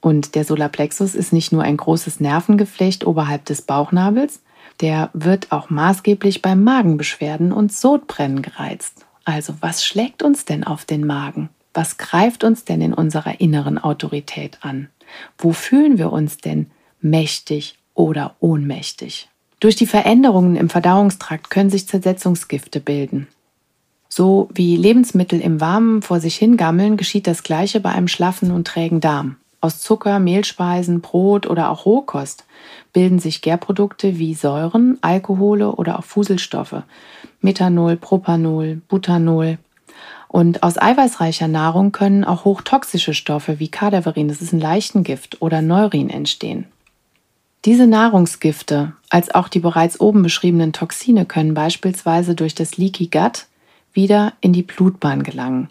[0.02, 4.42] Und der Solarplexus ist nicht nur ein großes Nervengeflecht oberhalb des Bauchnabels,
[4.82, 9.06] der wird auch maßgeblich bei Magenbeschwerden und Sodbrennen gereizt.
[9.24, 11.50] Also was schlägt uns denn auf den Magen?
[11.74, 14.90] Was greift uns denn in unserer inneren Autorität an?
[15.38, 19.30] Wo fühlen wir uns denn mächtig oder ohnmächtig?
[19.60, 23.28] Durch die Veränderungen im Verdauungstrakt können sich Zersetzungsgifte bilden.
[24.10, 28.67] So wie Lebensmittel im Warmen vor sich hingammeln, geschieht das Gleiche bei einem schlaffen und
[28.67, 29.38] trägen Darm.
[29.60, 32.46] Aus Zucker, Mehlspeisen, Brot oder auch Rohkost
[32.93, 36.84] bilden sich Gärprodukte wie Säuren, Alkohole oder auch Fuselstoffe,
[37.41, 39.58] Methanol, Propanol, Butanol.
[40.28, 45.62] Und aus eiweißreicher Nahrung können auch hochtoxische Stoffe wie Kadaverin, das ist ein Leichtengift, oder
[45.62, 46.65] Neurin entstehen.
[47.65, 53.48] Diese Nahrungsgifte, als auch die bereits oben beschriebenen Toxine können beispielsweise durch das Leaky Gut
[53.98, 55.68] wieder in die Blutbahn gelangen.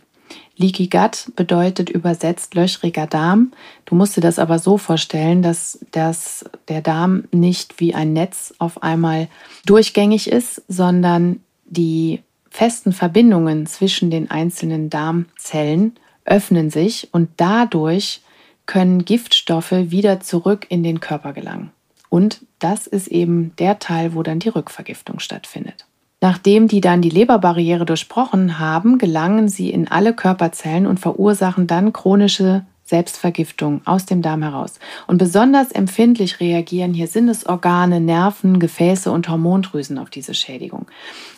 [0.56, 3.52] Leaky Gut bedeutet übersetzt löchriger Darm.
[3.84, 8.54] Du musst dir das aber so vorstellen, dass, dass der Darm nicht wie ein Netz
[8.58, 9.28] auf einmal
[9.64, 18.22] durchgängig ist, sondern die festen Verbindungen zwischen den einzelnen Darmzellen öffnen sich und dadurch
[18.64, 21.70] können Giftstoffe wieder zurück in den Körper gelangen.
[22.08, 25.85] Und das ist eben der Teil, wo dann die Rückvergiftung stattfindet.
[26.20, 31.92] Nachdem die dann die Leberbarriere durchbrochen haben, gelangen sie in alle Körperzellen und verursachen dann
[31.92, 34.78] chronische Selbstvergiftung aus dem Darm heraus.
[35.06, 40.86] Und besonders empfindlich reagieren hier Sinnesorgane, Nerven, Gefäße und Hormondrüsen auf diese Schädigung.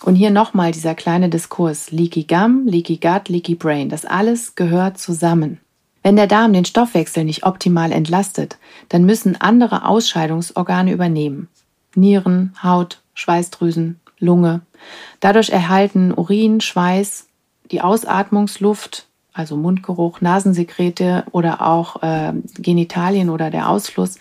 [0.02, 1.90] Und hier nochmal dieser kleine Diskurs.
[1.90, 3.88] Leaky Gum, Leaky Gut, Leaky Brain.
[3.88, 5.58] Das alles gehört zusammen.
[6.02, 8.58] Wenn der Darm den Stoffwechsel nicht optimal entlastet,
[8.90, 11.48] dann müssen andere Ausscheidungsorgane übernehmen.
[11.94, 14.62] Nieren, Haut, Schweißdrüsen, Lunge.
[15.20, 17.26] Dadurch erhalten Urin, Schweiß,
[17.70, 24.16] die Ausatmungsluft, also Mundgeruch, Nasensekrete oder auch äh, Genitalien oder der Ausfluss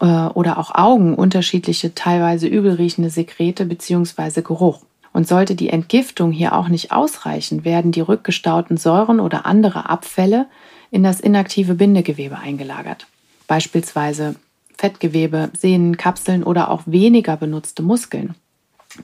[0.00, 4.42] äh, oder auch Augen unterschiedliche, teilweise übelriechende Sekrete bzw.
[4.42, 4.82] Geruch.
[5.12, 10.46] Und sollte die Entgiftung hier auch nicht ausreichen, werden die rückgestauten Säuren oder andere Abfälle
[10.90, 13.06] in das inaktive Bindegewebe eingelagert.
[13.46, 14.36] Beispielsweise
[14.76, 18.34] Fettgewebe, Sehnen, Kapseln oder auch weniger benutzte Muskeln.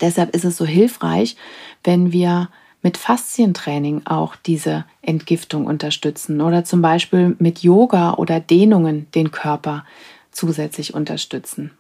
[0.01, 1.37] Deshalb ist es so hilfreich,
[1.83, 2.49] wenn wir
[2.83, 9.85] mit Faszientraining auch diese Entgiftung unterstützen oder zum Beispiel mit Yoga oder Dehnungen den Körper
[10.31, 11.71] zusätzlich unterstützen.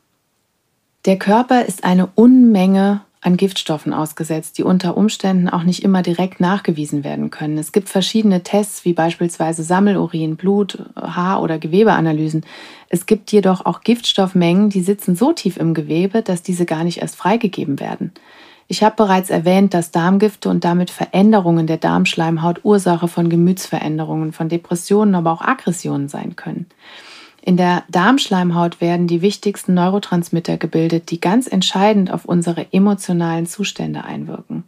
[1.05, 6.41] Der Körper ist eine Unmenge an Giftstoffen ausgesetzt, die unter Umständen auch nicht immer direkt
[6.41, 7.57] nachgewiesen werden können.
[7.57, 12.45] Es gibt verschiedene Tests, wie beispielsweise Sammelurin, Blut, Haar- oder Gewebeanalysen.
[12.91, 16.99] Es gibt jedoch auch Giftstoffmengen, die sitzen so tief im Gewebe, dass diese gar nicht
[17.01, 18.13] erst freigegeben werden.
[18.69, 24.51] Ich habe bereits erwähnt, dass Darmgifte und damit Veränderungen der Darmschleimhaut Ursache von Gemütsveränderungen, von
[24.51, 26.67] Depressionen, aber auch Aggressionen sein können.
[27.46, 34.02] In der Darmschleimhaut werden die wichtigsten Neurotransmitter gebildet, die ganz entscheidend auf unsere emotionalen Zustände
[34.02, 34.64] einwirken.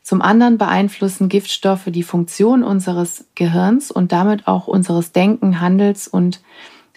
[0.00, 6.40] Zum anderen beeinflussen Giftstoffe die Funktion unseres Gehirns und damit auch unseres Denken, Handels und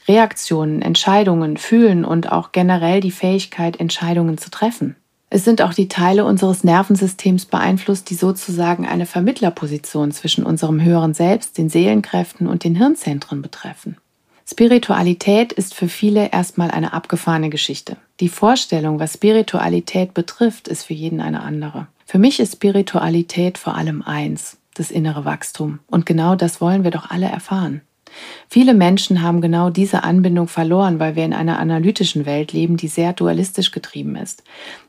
[0.07, 4.95] Reaktionen, Entscheidungen, Fühlen und auch generell die Fähigkeit, Entscheidungen zu treffen.
[5.29, 11.13] Es sind auch die Teile unseres Nervensystems beeinflusst, die sozusagen eine Vermittlerposition zwischen unserem höheren
[11.13, 13.97] Selbst, den Seelenkräften und den Hirnzentren betreffen.
[14.49, 17.97] Spiritualität ist für viele erstmal eine abgefahrene Geschichte.
[18.21, 21.87] Die Vorstellung, was Spiritualität betrifft, ist für jeden eine andere.
[22.05, 25.79] Für mich ist Spiritualität vor allem eins, das innere Wachstum.
[25.87, 27.81] Und genau das wollen wir doch alle erfahren.
[28.47, 32.87] Viele Menschen haben genau diese Anbindung verloren, weil wir in einer analytischen Welt leben, die
[32.87, 34.43] sehr dualistisch getrieben ist.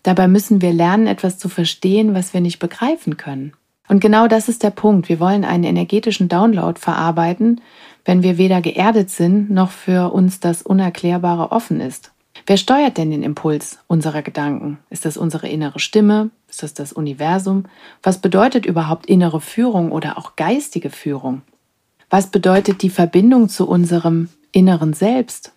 [0.05, 3.55] Dabei müssen wir lernen, etwas zu verstehen, was wir nicht begreifen können.
[3.88, 5.09] Und genau das ist der Punkt.
[5.09, 7.61] Wir wollen einen energetischen Download verarbeiten,
[8.09, 12.11] wenn wir weder geerdet sind, noch für uns das Unerklärbare offen ist.
[12.47, 14.79] Wer steuert denn den Impuls unserer Gedanken?
[14.88, 16.31] Ist das unsere innere Stimme?
[16.49, 17.64] Ist das das Universum?
[18.03, 21.42] Was bedeutet überhaupt innere Führung oder auch geistige Führung?
[22.09, 25.53] Was bedeutet die Verbindung zu unserem inneren Selbst?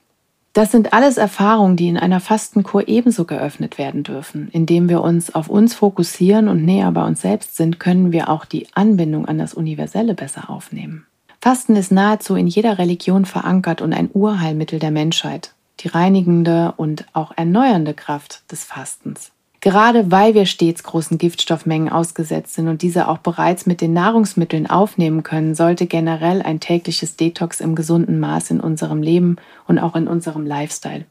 [0.52, 4.50] Das sind alles Erfahrungen, die in einer Fastenkur ebenso geöffnet werden dürfen.
[4.52, 8.44] Indem wir uns auf uns fokussieren und näher bei uns selbst sind, können wir auch
[8.44, 11.06] die Anbindung an das Universelle besser aufnehmen.
[11.42, 17.06] Fasten ist nahezu in jeder Religion verankert und ein Urheilmittel der Menschheit, die reinigende und
[17.14, 19.32] auch erneuernde Kraft des Fastens.
[19.60, 24.70] Gerade weil wir stets großen Giftstoffmengen ausgesetzt sind und diese auch bereits mit den Nahrungsmitteln
[24.70, 29.96] aufnehmen können, sollte generell ein tägliches Detox im gesunden Maß in unserem Leben und auch
[29.96, 31.06] in unserem Lifestyle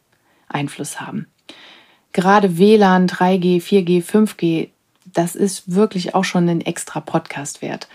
[0.48, 1.26] Einfluss haben.
[2.12, 4.68] Gerade WLAN, 3G, 4G, 5G,
[5.12, 7.88] das ist wirklich auch schon ein extra Podcast wert.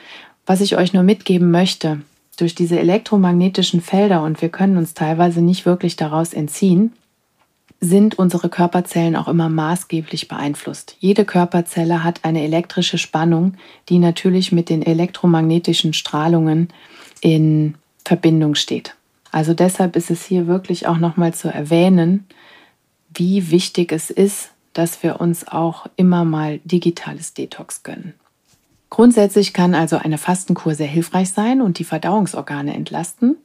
[0.45, 2.01] Was ich euch nur mitgeben möchte,
[2.35, 6.93] durch diese elektromagnetischen Felder und wir können uns teilweise nicht wirklich daraus entziehen,
[7.79, 10.95] sind unsere Körperzellen auch immer maßgeblich beeinflusst.
[10.99, 13.55] Jede Körperzelle hat eine elektrische Spannung,
[13.89, 16.69] die natürlich mit den elektromagnetischen Strahlungen
[17.21, 18.95] in Verbindung steht.
[19.31, 22.25] Also deshalb ist es hier wirklich auch nochmal zu erwähnen,
[23.13, 28.13] wie wichtig es ist, dass wir uns auch immer mal digitales Detox gönnen.
[28.89, 33.37] Grundsätzlich kann also eine Fastenkur sehr hilfreich sein und die Verdauungsorgane entlasten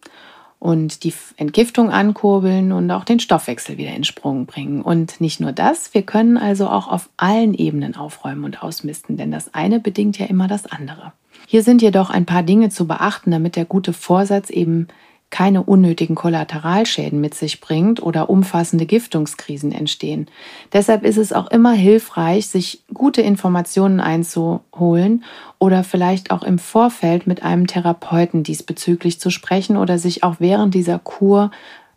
[0.60, 4.82] und die Entgiftung ankurbeln und auch den Stoffwechsel wieder in Sprung bringen.
[4.82, 9.32] Und nicht nur das, wir können also auch auf allen Ebenen aufräumen und ausmisten, denn
[9.32, 11.12] das eine bedingt ja immer das andere.
[11.46, 14.86] Hier sind jedoch ein paar Dinge zu beachten, damit der gute Vorsatz eben
[15.30, 20.26] keine unnötigen Kollateralschäden mit sich bringt oder umfassende Giftungskrisen entstehen.
[20.72, 25.24] Deshalb ist es auch immer hilfreich, sich gute Informationen einzuholen
[25.58, 30.74] oder vielleicht auch im Vorfeld mit einem Therapeuten diesbezüglich zu sprechen oder sich auch während
[30.74, 31.52] dieser Kur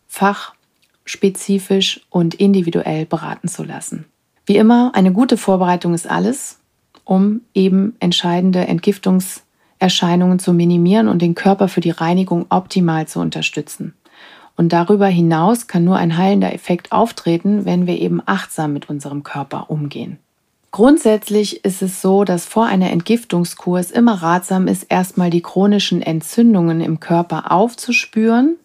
[0.06, 4.06] fachspezifisch und individuell beraten zu lassen.
[4.46, 6.60] Wie immer, eine gute Vorbereitung ist alles,
[7.04, 9.43] um eben entscheidende Entgiftungs
[9.84, 13.92] Erscheinungen zu minimieren und den Körper für die Reinigung optimal zu unterstützen.
[14.56, 19.24] Und darüber hinaus kann nur ein heilender Effekt auftreten, wenn wir eben achtsam mit unserem
[19.24, 20.18] Körper umgehen.
[20.70, 26.00] Grundsätzlich ist es so, dass vor einer Entgiftungskur es immer ratsam ist, erstmal die chronischen
[26.00, 28.56] Entzündungen im Körper aufzuspüren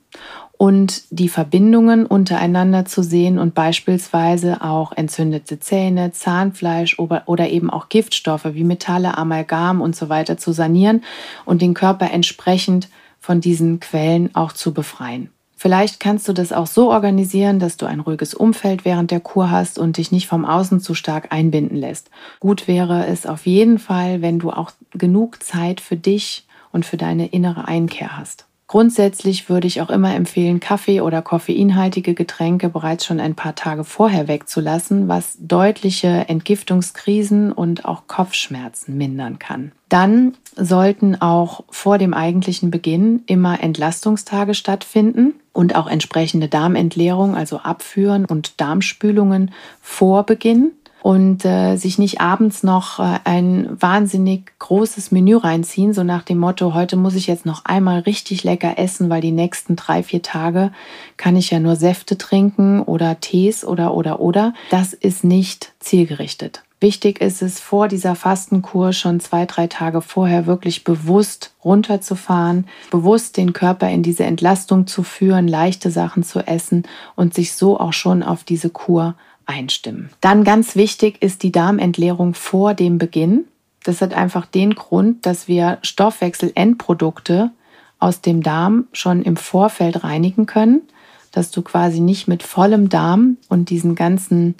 [0.60, 7.88] und die Verbindungen untereinander zu sehen und beispielsweise auch entzündete Zähne, Zahnfleisch oder eben auch
[7.88, 11.02] Giftstoffe wie Metalle, Amalgam und so weiter zu sanieren
[11.45, 12.89] und den Körper entsprechend
[13.22, 15.30] von diesen Quellen auch zu befreien.
[15.56, 19.50] Vielleicht kannst du das auch so organisieren, dass du ein ruhiges Umfeld während der Kur
[19.50, 22.10] hast und dich nicht vom Außen zu stark einbinden lässt.
[22.41, 26.98] Gut wäre es auf jeden Fall, wenn du auch genug Zeit für dich und für
[26.98, 28.49] deine innere Einkehr hast.
[28.69, 33.84] Grundsätzlich würde ich auch immer empfehlen, Kaffee oder koffeinhaltige Getränke bereits schon ein paar Tage
[33.84, 39.71] vorher wegzulassen, was deutliche Entgiftungskrisen und auch Kopfschmerzen mindern kann.
[39.89, 47.58] Dann sollten auch vor dem eigentlichen Beginn immer Entlastungstage stattfinden und auch entsprechende Darmentleerung, also
[47.58, 49.51] Abführen und Darmspülungen
[49.82, 56.04] vor Beginn und äh, sich nicht abends noch äh, ein wahnsinnig großes Menü reinziehen, so
[56.04, 59.76] nach dem Motto, heute muss ich jetzt noch einmal richtig lecker essen, weil die nächsten
[59.76, 60.72] drei, vier Tage
[61.18, 64.54] kann ich ja nur Säfte trinken oder Tees oder oder oder.
[64.72, 66.64] Das ist nicht zielgerichtet.
[66.82, 73.36] Wichtig ist es, vor dieser Fastenkur schon zwei, drei Tage vorher wirklich bewusst runterzufahren, bewusst
[73.36, 76.84] den Körper in diese Entlastung zu führen, leichte Sachen zu essen
[77.18, 79.16] und sich so auch schon auf diese Kur
[79.50, 80.10] einstimmen.
[80.22, 83.46] Dann ganz wichtig ist die Darmentleerung vor dem Beginn.
[83.84, 87.52] Das hat einfach den Grund, dass wir Stoffwechselendprodukte
[87.98, 90.84] aus dem Darm schon im Vorfeld reinigen können,
[91.32, 94.56] dass du quasi nicht mit vollem Darm und diesen ganzen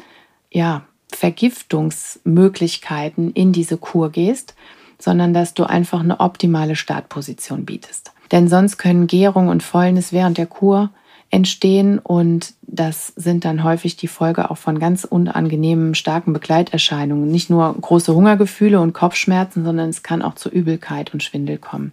[0.52, 4.56] ja, Vergiftungsmöglichkeiten in diese Kur gehst,
[4.97, 8.12] sondern dass du einfach eine optimale Startposition bietest.
[8.32, 10.89] Denn sonst können Gärung und Fäulnis während der Kur
[11.31, 17.29] entstehen und das sind dann häufig die Folge auch von ganz unangenehmen, starken Begleiterscheinungen.
[17.29, 21.91] Nicht nur große Hungergefühle und Kopfschmerzen, sondern es kann auch zu Übelkeit und Schwindel kommen.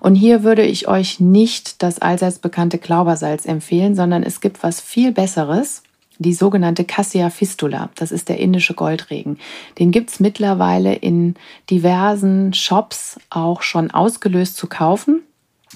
[0.00, 4.80] Und hier würde ich euch nicht das allseits bekannte Klaubersalz empfehlen, sondern es gibt was
[4.80, 5.82] viel Besseres
[6.18, 7.90] die sogenannte Cassia fistula.
[7.96, 9.38] Das ist der indische Goldregen.
[9.78, 11.34] Den gibt's mittlerweile in
[11.68, 15.22] diversen Shops auch schon ausgelöst zu kaufen.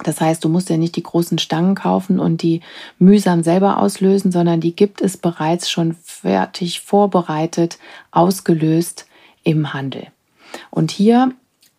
[0.04, 2.61] Das heißt, du musst ja nicht die großen Stangen kaufen und die
[2.98, 7.78] mühsam selber auslösen, sondern die gibt es bereits schon fertig vorbereitet,
[8.11, 9.06] ausgelöst
[9.42, 10.09] im Handel.
[10.70, 11.32] Und hier,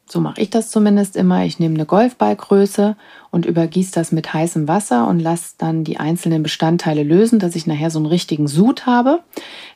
[0.07, 2.95] so mache ich das zumindest immer, ich nehme eine Golfballgröße
[3.29, 7.67] und übergieße das mit heißem Wasser und lasse dann die einzelnen Bestandteile lösen, dass ich
[7.67, 9.19] nachher so einen richtigen Sud habe.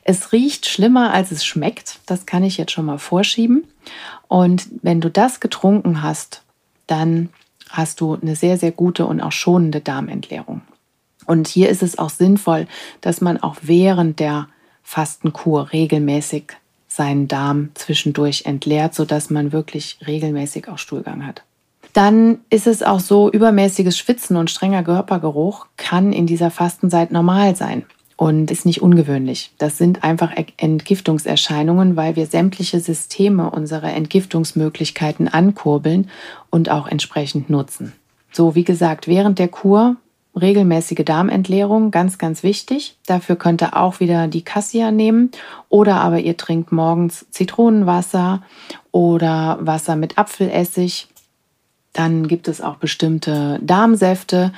[0.02, 2.00] Es riecht schlimmer, als es schmeckt.
[2.06, 3.64] Das kann ich jetzt schon mal vorschieben.
[4.26, 6.42] Und wenn du das getrunken hast,
[6.86, 7.28] dann
[7.72, 10.62] hast du eine sehr, sehr gute und auch schonende Darmentleerung.
[11.26, 12.66] Und hier ist es auch sinnvoll,
[13.00, 14.48] dass man auch während der
[14.82, 16.52] Fastenkur regelmäßig
[16.88, 21.42] seinen Darm zwischendurch entleert, sodass man wirklich regelmäßig auch Stuhlgang hat.
[21.92, 27.56] Dann ist es auch so, übermäßiges Schwitzen und strenger Körpergeruch kann in dieser Fastenzeit normal
[27.56, 27.84] sein
[28.22, 29.50] und ist nicht ungewöhnlich.
[29.58, 36.08] Das sind einfach Entgiftungserscheinungen, weil wir sämtliche Systeme unserer Entgiftungsmöglichkeiten ankurbeln
[36.48, 37.94] und auch entsprechend nutzen.
[38.30, 39.96] So, wie gesagt, während der Kur
[40.40, 42.96] regelmäßige Darmentleerung, ganz, ganz wichtig.
[43.06, 45.32] Dafür könnt ihr auch wieder die Cassia nehmen
[45.68, 48.40] oder aber ihr trinkt morgens Zitronenwasser
[48.92, 51.08] oder Wasser mit Apfelessig.
[51.92, 54.52] Dann gibt es auch bestimmte Darmsäfte,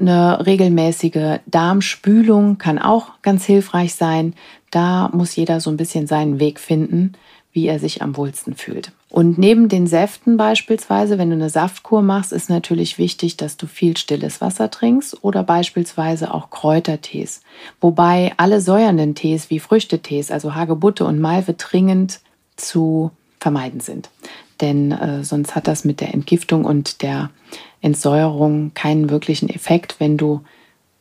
[0.00, 4.34] eine regelmäßige Darmspülung kann auch ganz hilfreich sein.
[4.70, 7.12] Da muss jeder so ein bisschen seinen Weg finden,
[7.52, 8.92] wie er sich am wohlsten fühlt.
[9.08, 13.66] Und neben den Säften beispielsweise, wenn du eine Saftkur machst, ist natürlich wichtig, dass du
[13.66, 17.42] viel stilles Wasser trinkst oder beispielsweise auch Kräutertees.
[17.80, 22.20] Wobei alle säuernden Tees wie Früchtetees, also Hagebutte und Malve, dringend
[22.56, 23.10] zu
[23.40, 24.10] vermeiden sind.
[24.60, 27.30] Denn äh, sonst hat das mit der Entgiftung und der
[27.80, 30.42] Entsäuerung keinen wirklichen Effekt, wenn du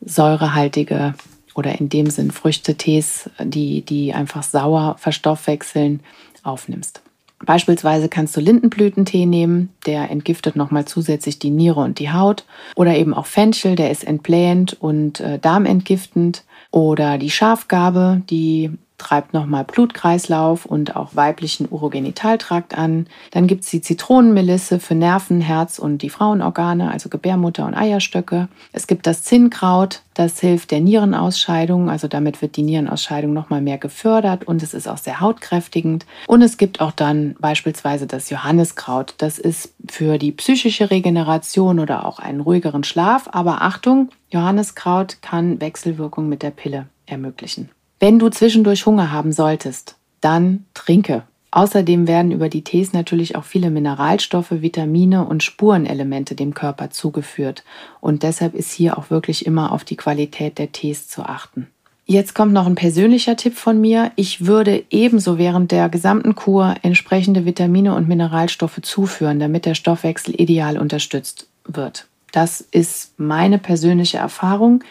[0.01, 1.13] säurehaltige
[1.55, 5.99] oder in dem Sinn Früchtetees, die, die einfach sauer verstoffwechseln,
[6.43, 7.01] aufnimmst.
[7.45, 12.45] Beispielsweise kannst du Lindenblütentee nehmen, der entgiftet nochmal zusätzlich die Niere und die Haut.
[12.75, 16.43] Oder eben auch Fenchel, der ist entblähend und äh, darmentgiftend.
[16.71, 23.07] Oder die Schafgabe, die treibt nochmal Blutkreislauf und auch weiblichen Urogenitaltrakt an.
[23.31, 28.47] Dann gibt es die Zitronenmelisse für Nerven, Herz und die Frauenorgane, also Gebärmutter und Eierstöcke.
[28.71, 33.77] Es gibt das Zinnkraut, das hilft der Nierenausscheidung, also damit wird die Nierenausscheidung nochmal mehr
[33.77, 36.05] gefördert und es ist auch sehr hautkräftigend.
[36.27, 39.15] Und es gibt auch dann beispielsweise das Johanniskraut.
[39.17, 43.29] Das ist für die psychische Regeneration oder auch einen ruhigeren Schlaf.
[43.31, 47.69] Aber Achtung, Johanniskraut kann Wechselwirkung mit der Pille ermöglichen.
[47.99, 51.23] Wenn du zwischendurch Hunger haben solltest, dann trinke.
[51.51, 57.63] Außerdem werden über die Tees natürlich auch viele Mineralstoffe, Vitamine und Spurenelemente dem Körper zugeführt.
[58.01, 61.67] Und deshalb ist hier auch wirklich immer auf die Qualität der Tees zu achten.
[62.05, 64.11] Jetzt kommt noch ein persönlicher Tipp von mir.
[64.15, 70.39] Ich würde ebenso während der gesamten Kur entsprechende Vitamine und Mineralstoffe zuführen, damit der Stoffwechsel
[70.39, 72.07] ideal unterstützt wird.
[72.31, 74.83] Das ist meine persönliche Erfahrung.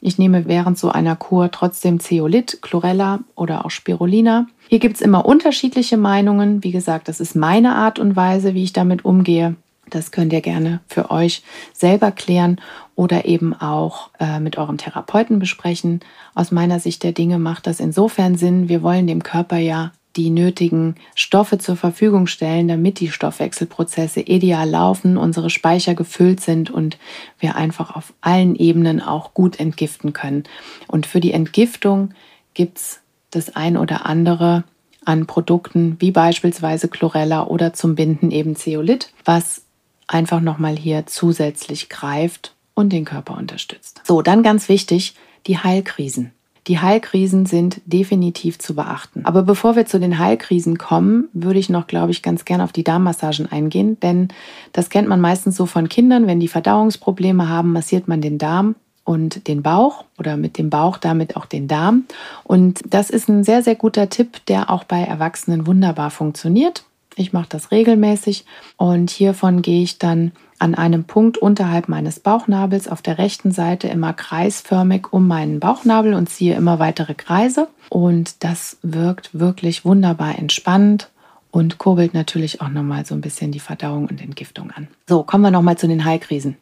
[0.00, 4.46] Ich nehme während so einer Kur trotzdem Zeolit, Chlorella oder auch Spirulina.
[4.68, 6.62] Hier gibt es immer unterschiedliche Meinungen.
[6.62, 9.56] Wie gesagt, das ist meine Art und Weise, wie ich damit umgehe.
[9.90, 11.42] Das könnt ihr gerne für euch
[11.72, 12.60] selber klären
[12.96, 16.00] oder eben auch äh, mit eurem Therapeuten besprechen.
[16.34, 18.68] Aus meiner Sicht der Dinge macht das insofern Sinn.
[18.68, 24.68] Wir wollen dem Körper ja die nötigen Stoffe zur Verfügung stellen, damit die Stoffwechselprozesse ideal
[24.68, 26.98] laufen, unsere Speicher gefüllt sind und
[27.38, 30.44] wir einfach auf allen Ebenen auch gut entgiften können.
[30.88, 32.14] Und für die Entgiftung
[32.54, 33.00] gibt es
[33.30, 34.64] das ein oder andere
[35.04, 39.62] an Produkten wie beispielsweise Chlorella oder zum Binden eben Zeolit, was
[40.08, 44.02] einfach nochmal hier zusätzlich greift und den Körper unterstützt.
[44.04, 45.14] So, dann ganz wichtig,
[45.46, 46.32] die Heilkrisen.
[46.66, 49.24] Die Heilkrisen sind definitiv zu beachten.
[49.24, 52.72] Aber bevor wir zu den Heilkrisen kommen, würde ich noch, glaube ich, ganz gern auf
[52.72, 54.28] die Darmmassagen eingehen, denn
[54.72, 58.74] das kennt man meistens so von Kindern, wenn die Verdauungsprobleme haben, massiert man den Darm
[59.04, 62.04] und den Bauch oder mit dem Bauch damit auch den Darm.
[62.42, 66.84] Und das ist ein sehr, sehr guter Tipp, der auch bei Erwachsenen wunderbar funktioniert.
[67.14, 68.44] Ich mache das regelmäßig
[68.76, 73.88] und hiervon gehe ich dann an einem Punkt unterhalb meines Bauchnabels auf der rechten Seite
[73.88, 77.68] immer kreisförmig um meinen Bauchnabel und ziehe immer weitere Kreise.
[77.88, 81.10] Und das wirkt wirklich wunderbar entspannend
[81.50, 84.88] und kurbelt natürlich auch nochmal so ein bisschen die Verdauung und Entgiftung an.
[85.08, 86.56] So, kommen wir nochmal zu den Heilkrisen.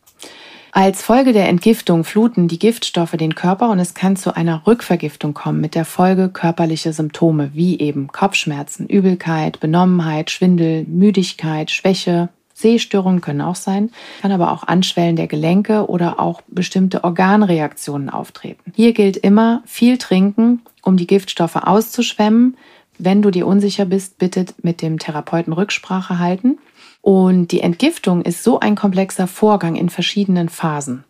[0.76, 5.32] Als Folge der Entgiftung fluten die Giftstoffe den Körper und es kann zu einer Rückvergiftung
[5.32, 13.20] kommen mit der Folge körperliche Symptome wie eben Kopfschmerzen, Übelkeit, Benommenheit, Schwindel, Müdigkeit, Schwäche, Sehstörungen
[13.20, 13.90] können auch sein,
[14.22, 18.72] kann aber auch Anschwellen der Gelenke oder auch bestimmte Organreaktionen auftreten.
[18.74, 22.57] Hier gilt immer viel trinken, um die Giftstoffe auszuschwemmen.
[22.96, 26.59] Wenn du dir unsicher bist, bitte mit dem Therapeuten Rücksprache halten.
[27.02, 31.05] Und die Entgiftung ist so ein komplexer Vorgang in verschiedenen Phasen.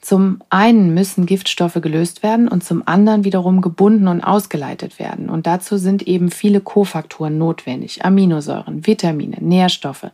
[0.00, 5.28] Zum einen müssen Giftstoffe gelöst werden und zum anderen wiederum gebunden und ausgeleitet werden.
[5.28, 8.04] Und dazu sind eben viele Kofaktoren notwendig.
[8.04, 10.10] Aminosäuren, Vitamine, Nährstoffe.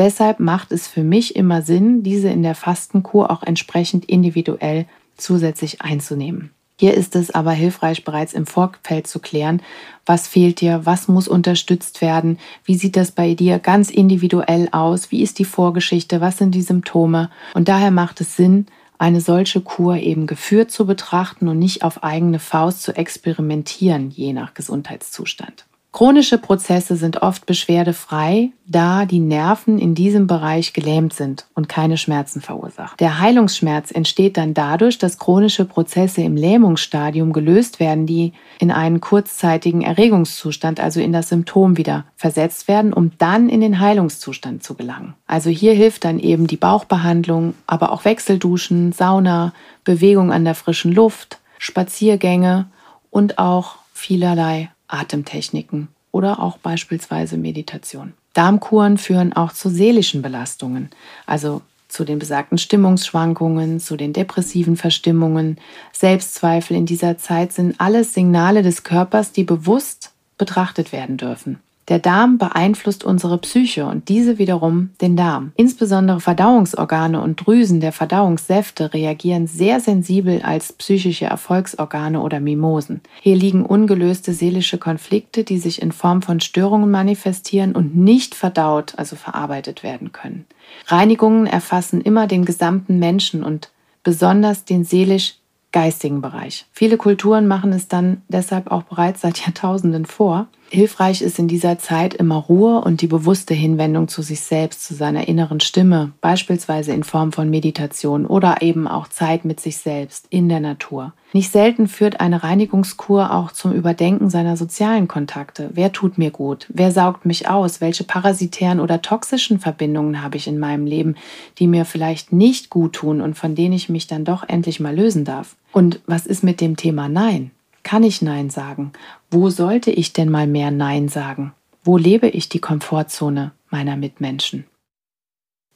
[0.00, 4.86] Deshalb macht es für mich immer Sinn, diese in der Fastenkur auch entsprechend individuell
[5.18, 6.52] zusätzlich einzunehmen.
[6.78, 9.60] Hier ist es aber hilfreich, bereits im Vorfeld zu klären,
[10.06, 15.10] was fehlt dir, was muss unterstützt werden, wie sieht das bei dir ganz individuell aus,
[15.10, 17.28] wie ist die Vorgeschichte, was sind die Symptome.
[17.52, 22.02] Und daher macht es Sinn, eine solche Kur eben geführt zu betrachten und nicht auf
[22.02, 25.66] eigene Faust zu experimentieren, je nach Gesundheitszustand.
[25.92, 31.98] Chronische Prozesse sind oft beschwerdefrei, da die Nerven in diesem Bereich gelähmt sind und keine
[31.98, 32.96] Schmerzen verursachen.
[33.00, 39.00] Der Heilungsschmerz entsteht dann dadurch, dass chronische Prozesse im Lähmungsstadium gelöst werden, die in einen
[39.00, 44.74] kurzzeitigen Erregungszustand, also in das Symptom wieder versetzt werden, um dann in den Heilungszustand zu
[44.74, 45.14] gelangen.
[45.26, 50.92] Also hier hilft dann eben die Bauchbehandlung, aber auch Wechselduschen, Sauna, Bewegung an der frischen
[50.92, 52.66] Luft, Spaziergänge
[53.10, 58.12] und auch vielerlei Atemtechniken oder auch beispielsweise Meditation.
[58.34, 60.90] Darmkuren führen auch zu seelischen Belastungen,
[61.26, 65.58] also zu den besagten Stimmungsschwankungen, zu den depressiven Verstimmungen.
[65.92, 71.58] Selbstzweifel in dieser Zeit sind alles Signale des Körpers, die bewusst betrachtet werden dürfen.
[71.90, 75.50] Der Darm beeinflusst unsere Psyche und diese wiederum den Darm.
[75.56, 83.00] Insbesondere Verdauungsorgane und Drüsen der Verdauungssäfte reagieren sehr sensibel als psychische Erfolgsorgane oder Mimosen.
[83.20, 88.94] Hier liegen ungelöste seelische Konflikte, die sich in Form von Störungen manifestieren und nicht verdaut,
[88.96, 90.46] also verarbeitet werden können.
[90.86, 93.72] Reinigungen erfassen immer den gesamten Menschen und
[94.04, 95.34] besonders den seelisch
[95.72, 96.66] geistigen Bereich.
[96.72, 100.48] Viele Kulturen machen es dann deshalb auch bereits seit Jahrtausenden vor.
[100.72, 104.94] Hilfreich ist in dieser Zeit immer Ruhe und die bewusste Hinwendung zu sich selbst, zu
[104.94, 110.26] seiner inneren Stimme, beispielsweise in Form von Meditation oder eben auch Zeit mit sich selbst
[110.30, 111.12] in der Natur.
[111.32, 115.70] Nicht selten führt eine Reinigungskur auch zum Überdenken seiner sozialen Kontakte.
[115.74, 116.66] Wer tut mir gut?
[116.68, 117.80] Wer saugt mich aus?
[117.80, 121.16] Welche parasitären oder toxischen Verbindungen habe ich in meinem Leben,
[121.58, 124.94] die mir vielleicht nicht gut tun und von denen ich mich dann doch endlich mal
[124.94, 125.56] lösen darf?
[125.72, 127.50] Und was ist mit dem Thema Nein?
[127.82, 128.92] Kann ich Nein sagen?
[129.30, 131.52] Wo sollte ich denn mal mehr Nein sagen?
[131.82, 134.66] Wo lebe ich die Komfortzone meiner Mitmenschen?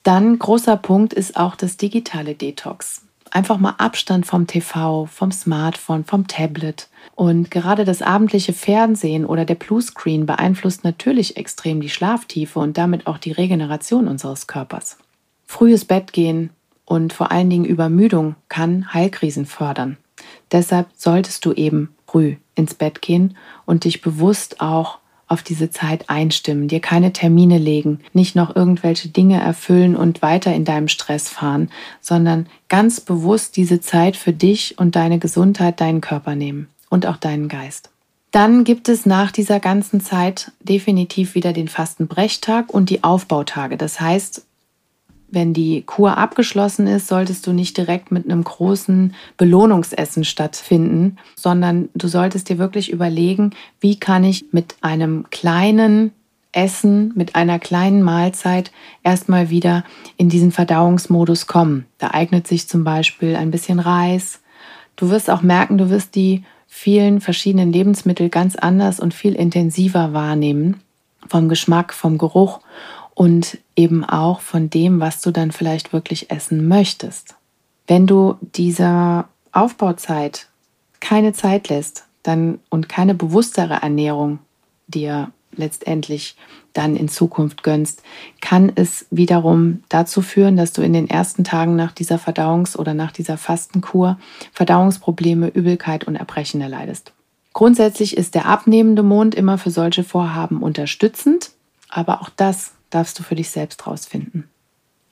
[0.03, 3.07] Dann großer Punkt ist auch das digitale Detox.
[3.31, 6.89] Einfach mal Abstand vom TV, vom Smartphone, vom Tablet.
[7.17, 13.07] Und gerade das abendliche Fernsehen oder der Bluescreen beeinflusst natürlich extrem die Schlaftiefe und damit
[13.07, 14.99] auch die Regeneration unseres Körpers.
[15.47, 16.51] Frühes Bett gehen
[16.85, 19.97] und vor allen Dingen Übermüdung kann Heilkrisen fördern.
[20.53, 26.09] Deshalb solltest du eben früh ins Bett gehen und dich bewusst auch auf diese Zeit
[26.11, 31.29] einstimmen, dir keine Termine legen, nicht noch irgendwelche Dinge erfüllen und weiter in deinem Stress
[31.29, 31.71] fahren,
[32.01, 37.17] sondern ganz bewusst diese Zeit für dich und deine Gesundheit, deinen Körper nehmen und auch
[37.17, 37.91] deinen Geist.
[38.31, 43.77] Dann gibt es nach dieser ganzen Zeit definitiv wieder den Fastenbrechtag und die Aufbautage.
[43.77, 44.45] Das heißt,
[45.29, 51.89] wenn die Kur abgeschlossen ist, solltest du nicht direkt mit einem großen Belohnungsessen stattfinden, sondern
[51.95, 53.51] du solltest dir wirklich überlegen,
[53.81, 56.13] wie kann ich mit einem kleinen
[56.53, 58.71] Essen, mit einer kleinen Mahlzeit
[59.03, 59.85] erstmal wieder
[60.17, 61.87] in diesen Verdauungsmodus kommen.
[61.99, 64.41] Da eignet sich zum Beispiel ein bisschen Reis.
[64.97, 70.13] Du wirst auch merken, du wirst die vielen verschiedenen Lebensmittel ganz anders und viel intensiver
[70.13, 70.81] wahrnehmen.
[71.29, 72.61] Vom Geschmack, vom Geruch
[73.15, 77.35] und eben auch von dem, was du dann vielleicht wirklich essen möchtest.
[77.87, 80.49] Wenn du dieser Aufbauzeit
[81.01, 84.39] keine Zeit lässt, dann und keine bewusstere Ernährung
[84.87, 86.37] dir letztendlich
[86.73, 88.03] dann in Zukunft gönnst,
[88.41, 92.95] kann es wiederum dazu führen, dass du in den ersten Tagen nach dieser Verdauungs- oder
[92.95, 94.19] nach dieser Fastenkur
[94.53, 97.13] Verdauungsprobleme, Übelkeit und Erbrechen erleidest.
[97.53, 101.53] Grundsätzlich ist der abnehmende Mond immer für solche Vorhaben unterstützend,
[101.89, 104.49] aber auch das darfst du für dich selbst rausfinden.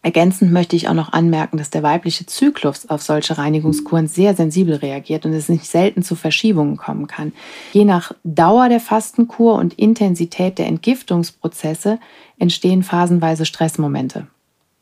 [0.05, 4.75] Ergänzend möchte ich auch noch anmerken, dass der weibliche Zyklus auf solche Reinigungskuren sehr sensibel
[4.75, 7.33] reagiert und es nicht selten zu Verschiebungen kommen kann.
[7.73, 12.01] Je nach Dauer der Fastenkur und Intensität der Entgiftungsprozesse
[12.37, 14.27] entstehen phasenweise Stressmomente.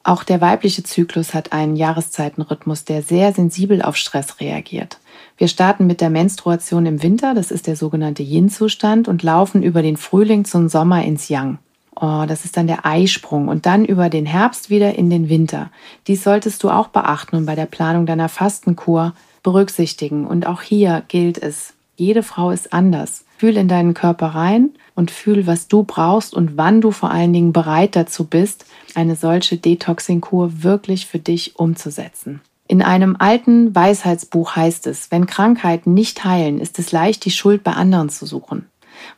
[0.02, 4.98] Auch der weibliche Zyklus hat einen Jahreszeitenrhythmus, der sehr sensibel auf Stress reagiert.
[5.36, 9.82] Wir starten mit der Menstruation im Winter, das ist der sogenannte Yin-Zustand, und laufen über
[9.82, 11.58] den Frühling zum Sommer ins Yang.
[12.02, 15.70] Oh, das ist dann der Eisprung und dann über den Herbst wieder in den Winter.
[16.06, 20.26] Dies solltest du auch beachten und bei der Planung deiner Fastenkur berücksichtigen.
[20.26, 23.24] Und auch hier gilt es, jede Frau ist anders.
[23.36, 27.34] Fühl in deinen Körper rein und fühl, was du brauchst und wann du vor allen
[27.34, 32.40] Dingen bereit dazu bist, eine solche Detoxing-Kur wirklich für dich umzusetzen.
[32.66, 37.62] In einem alten Weisheitsbuch heißt es, wenn Krankheiten nicht heilen, ist es leicht, die Schuld
[37.62, 38.66] bei anderen zu suchen.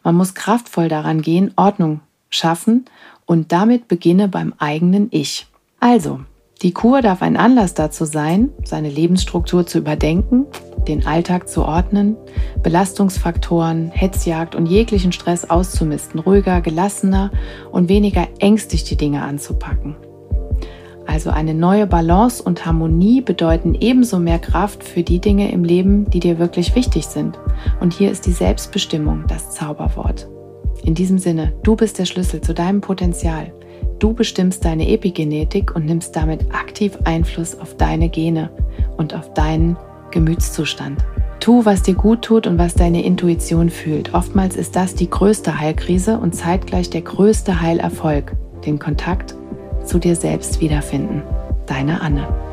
[0.03, 2.01] Man muss kraftvoll daran gehen, Ordnung
[2.35, 2.85] schaffen
[3.27, 5.47] und damit beginne beim eigenen Ich.
[5.81, 6.21] Also,
[6.63, 10.47] die Kur darf ein Anlass dazu sein, seine Lebensstruktur zu überdenken,
[10.87, 12.17] den Alltag zu ordnen,
[12.63, 17.33] Belastungsfaktoren, Hetzjagd und jeglichen Stress auszumisten, ruhiger, gelassener
[17.73, 19.97] und weniger ängstlich die Dinge anzupacken.
[21.05, 26.09] Also eine neue Balance und Harmonie bedeuten ebenso mehr Kraft für die Dinge im Leben,
[26.11, 27.41] die dir wirklich wichtig sind.
[27.81, 30.29] Und hier ist die Selbstbestimmung das Zauberwort.
[30.85, 33.53] In diesem Sinne, du bist der Schlüssel zu deinem Potenzial.
[33.99, 38.51] Du bestimmst deine Epigenetik und nimmst damit aktiv Einfluss auf deine Gene
[38.97, 39.77] und auf deinen
[40.11, 41.05] Gemütszustand.
[41.39, 44.15] Tu, was dir gut tut und was deine Intuition fühlt.
[44.15, 48.33] Oftmals ist das die größte Heilkrise und zeitgleich der größte Heilerfolg,
[48.65, 49.35] den Kontakt
[49.85, 51.23] zu dir selbst wiederfinden.
[51.67, 52.52] Deine Anne.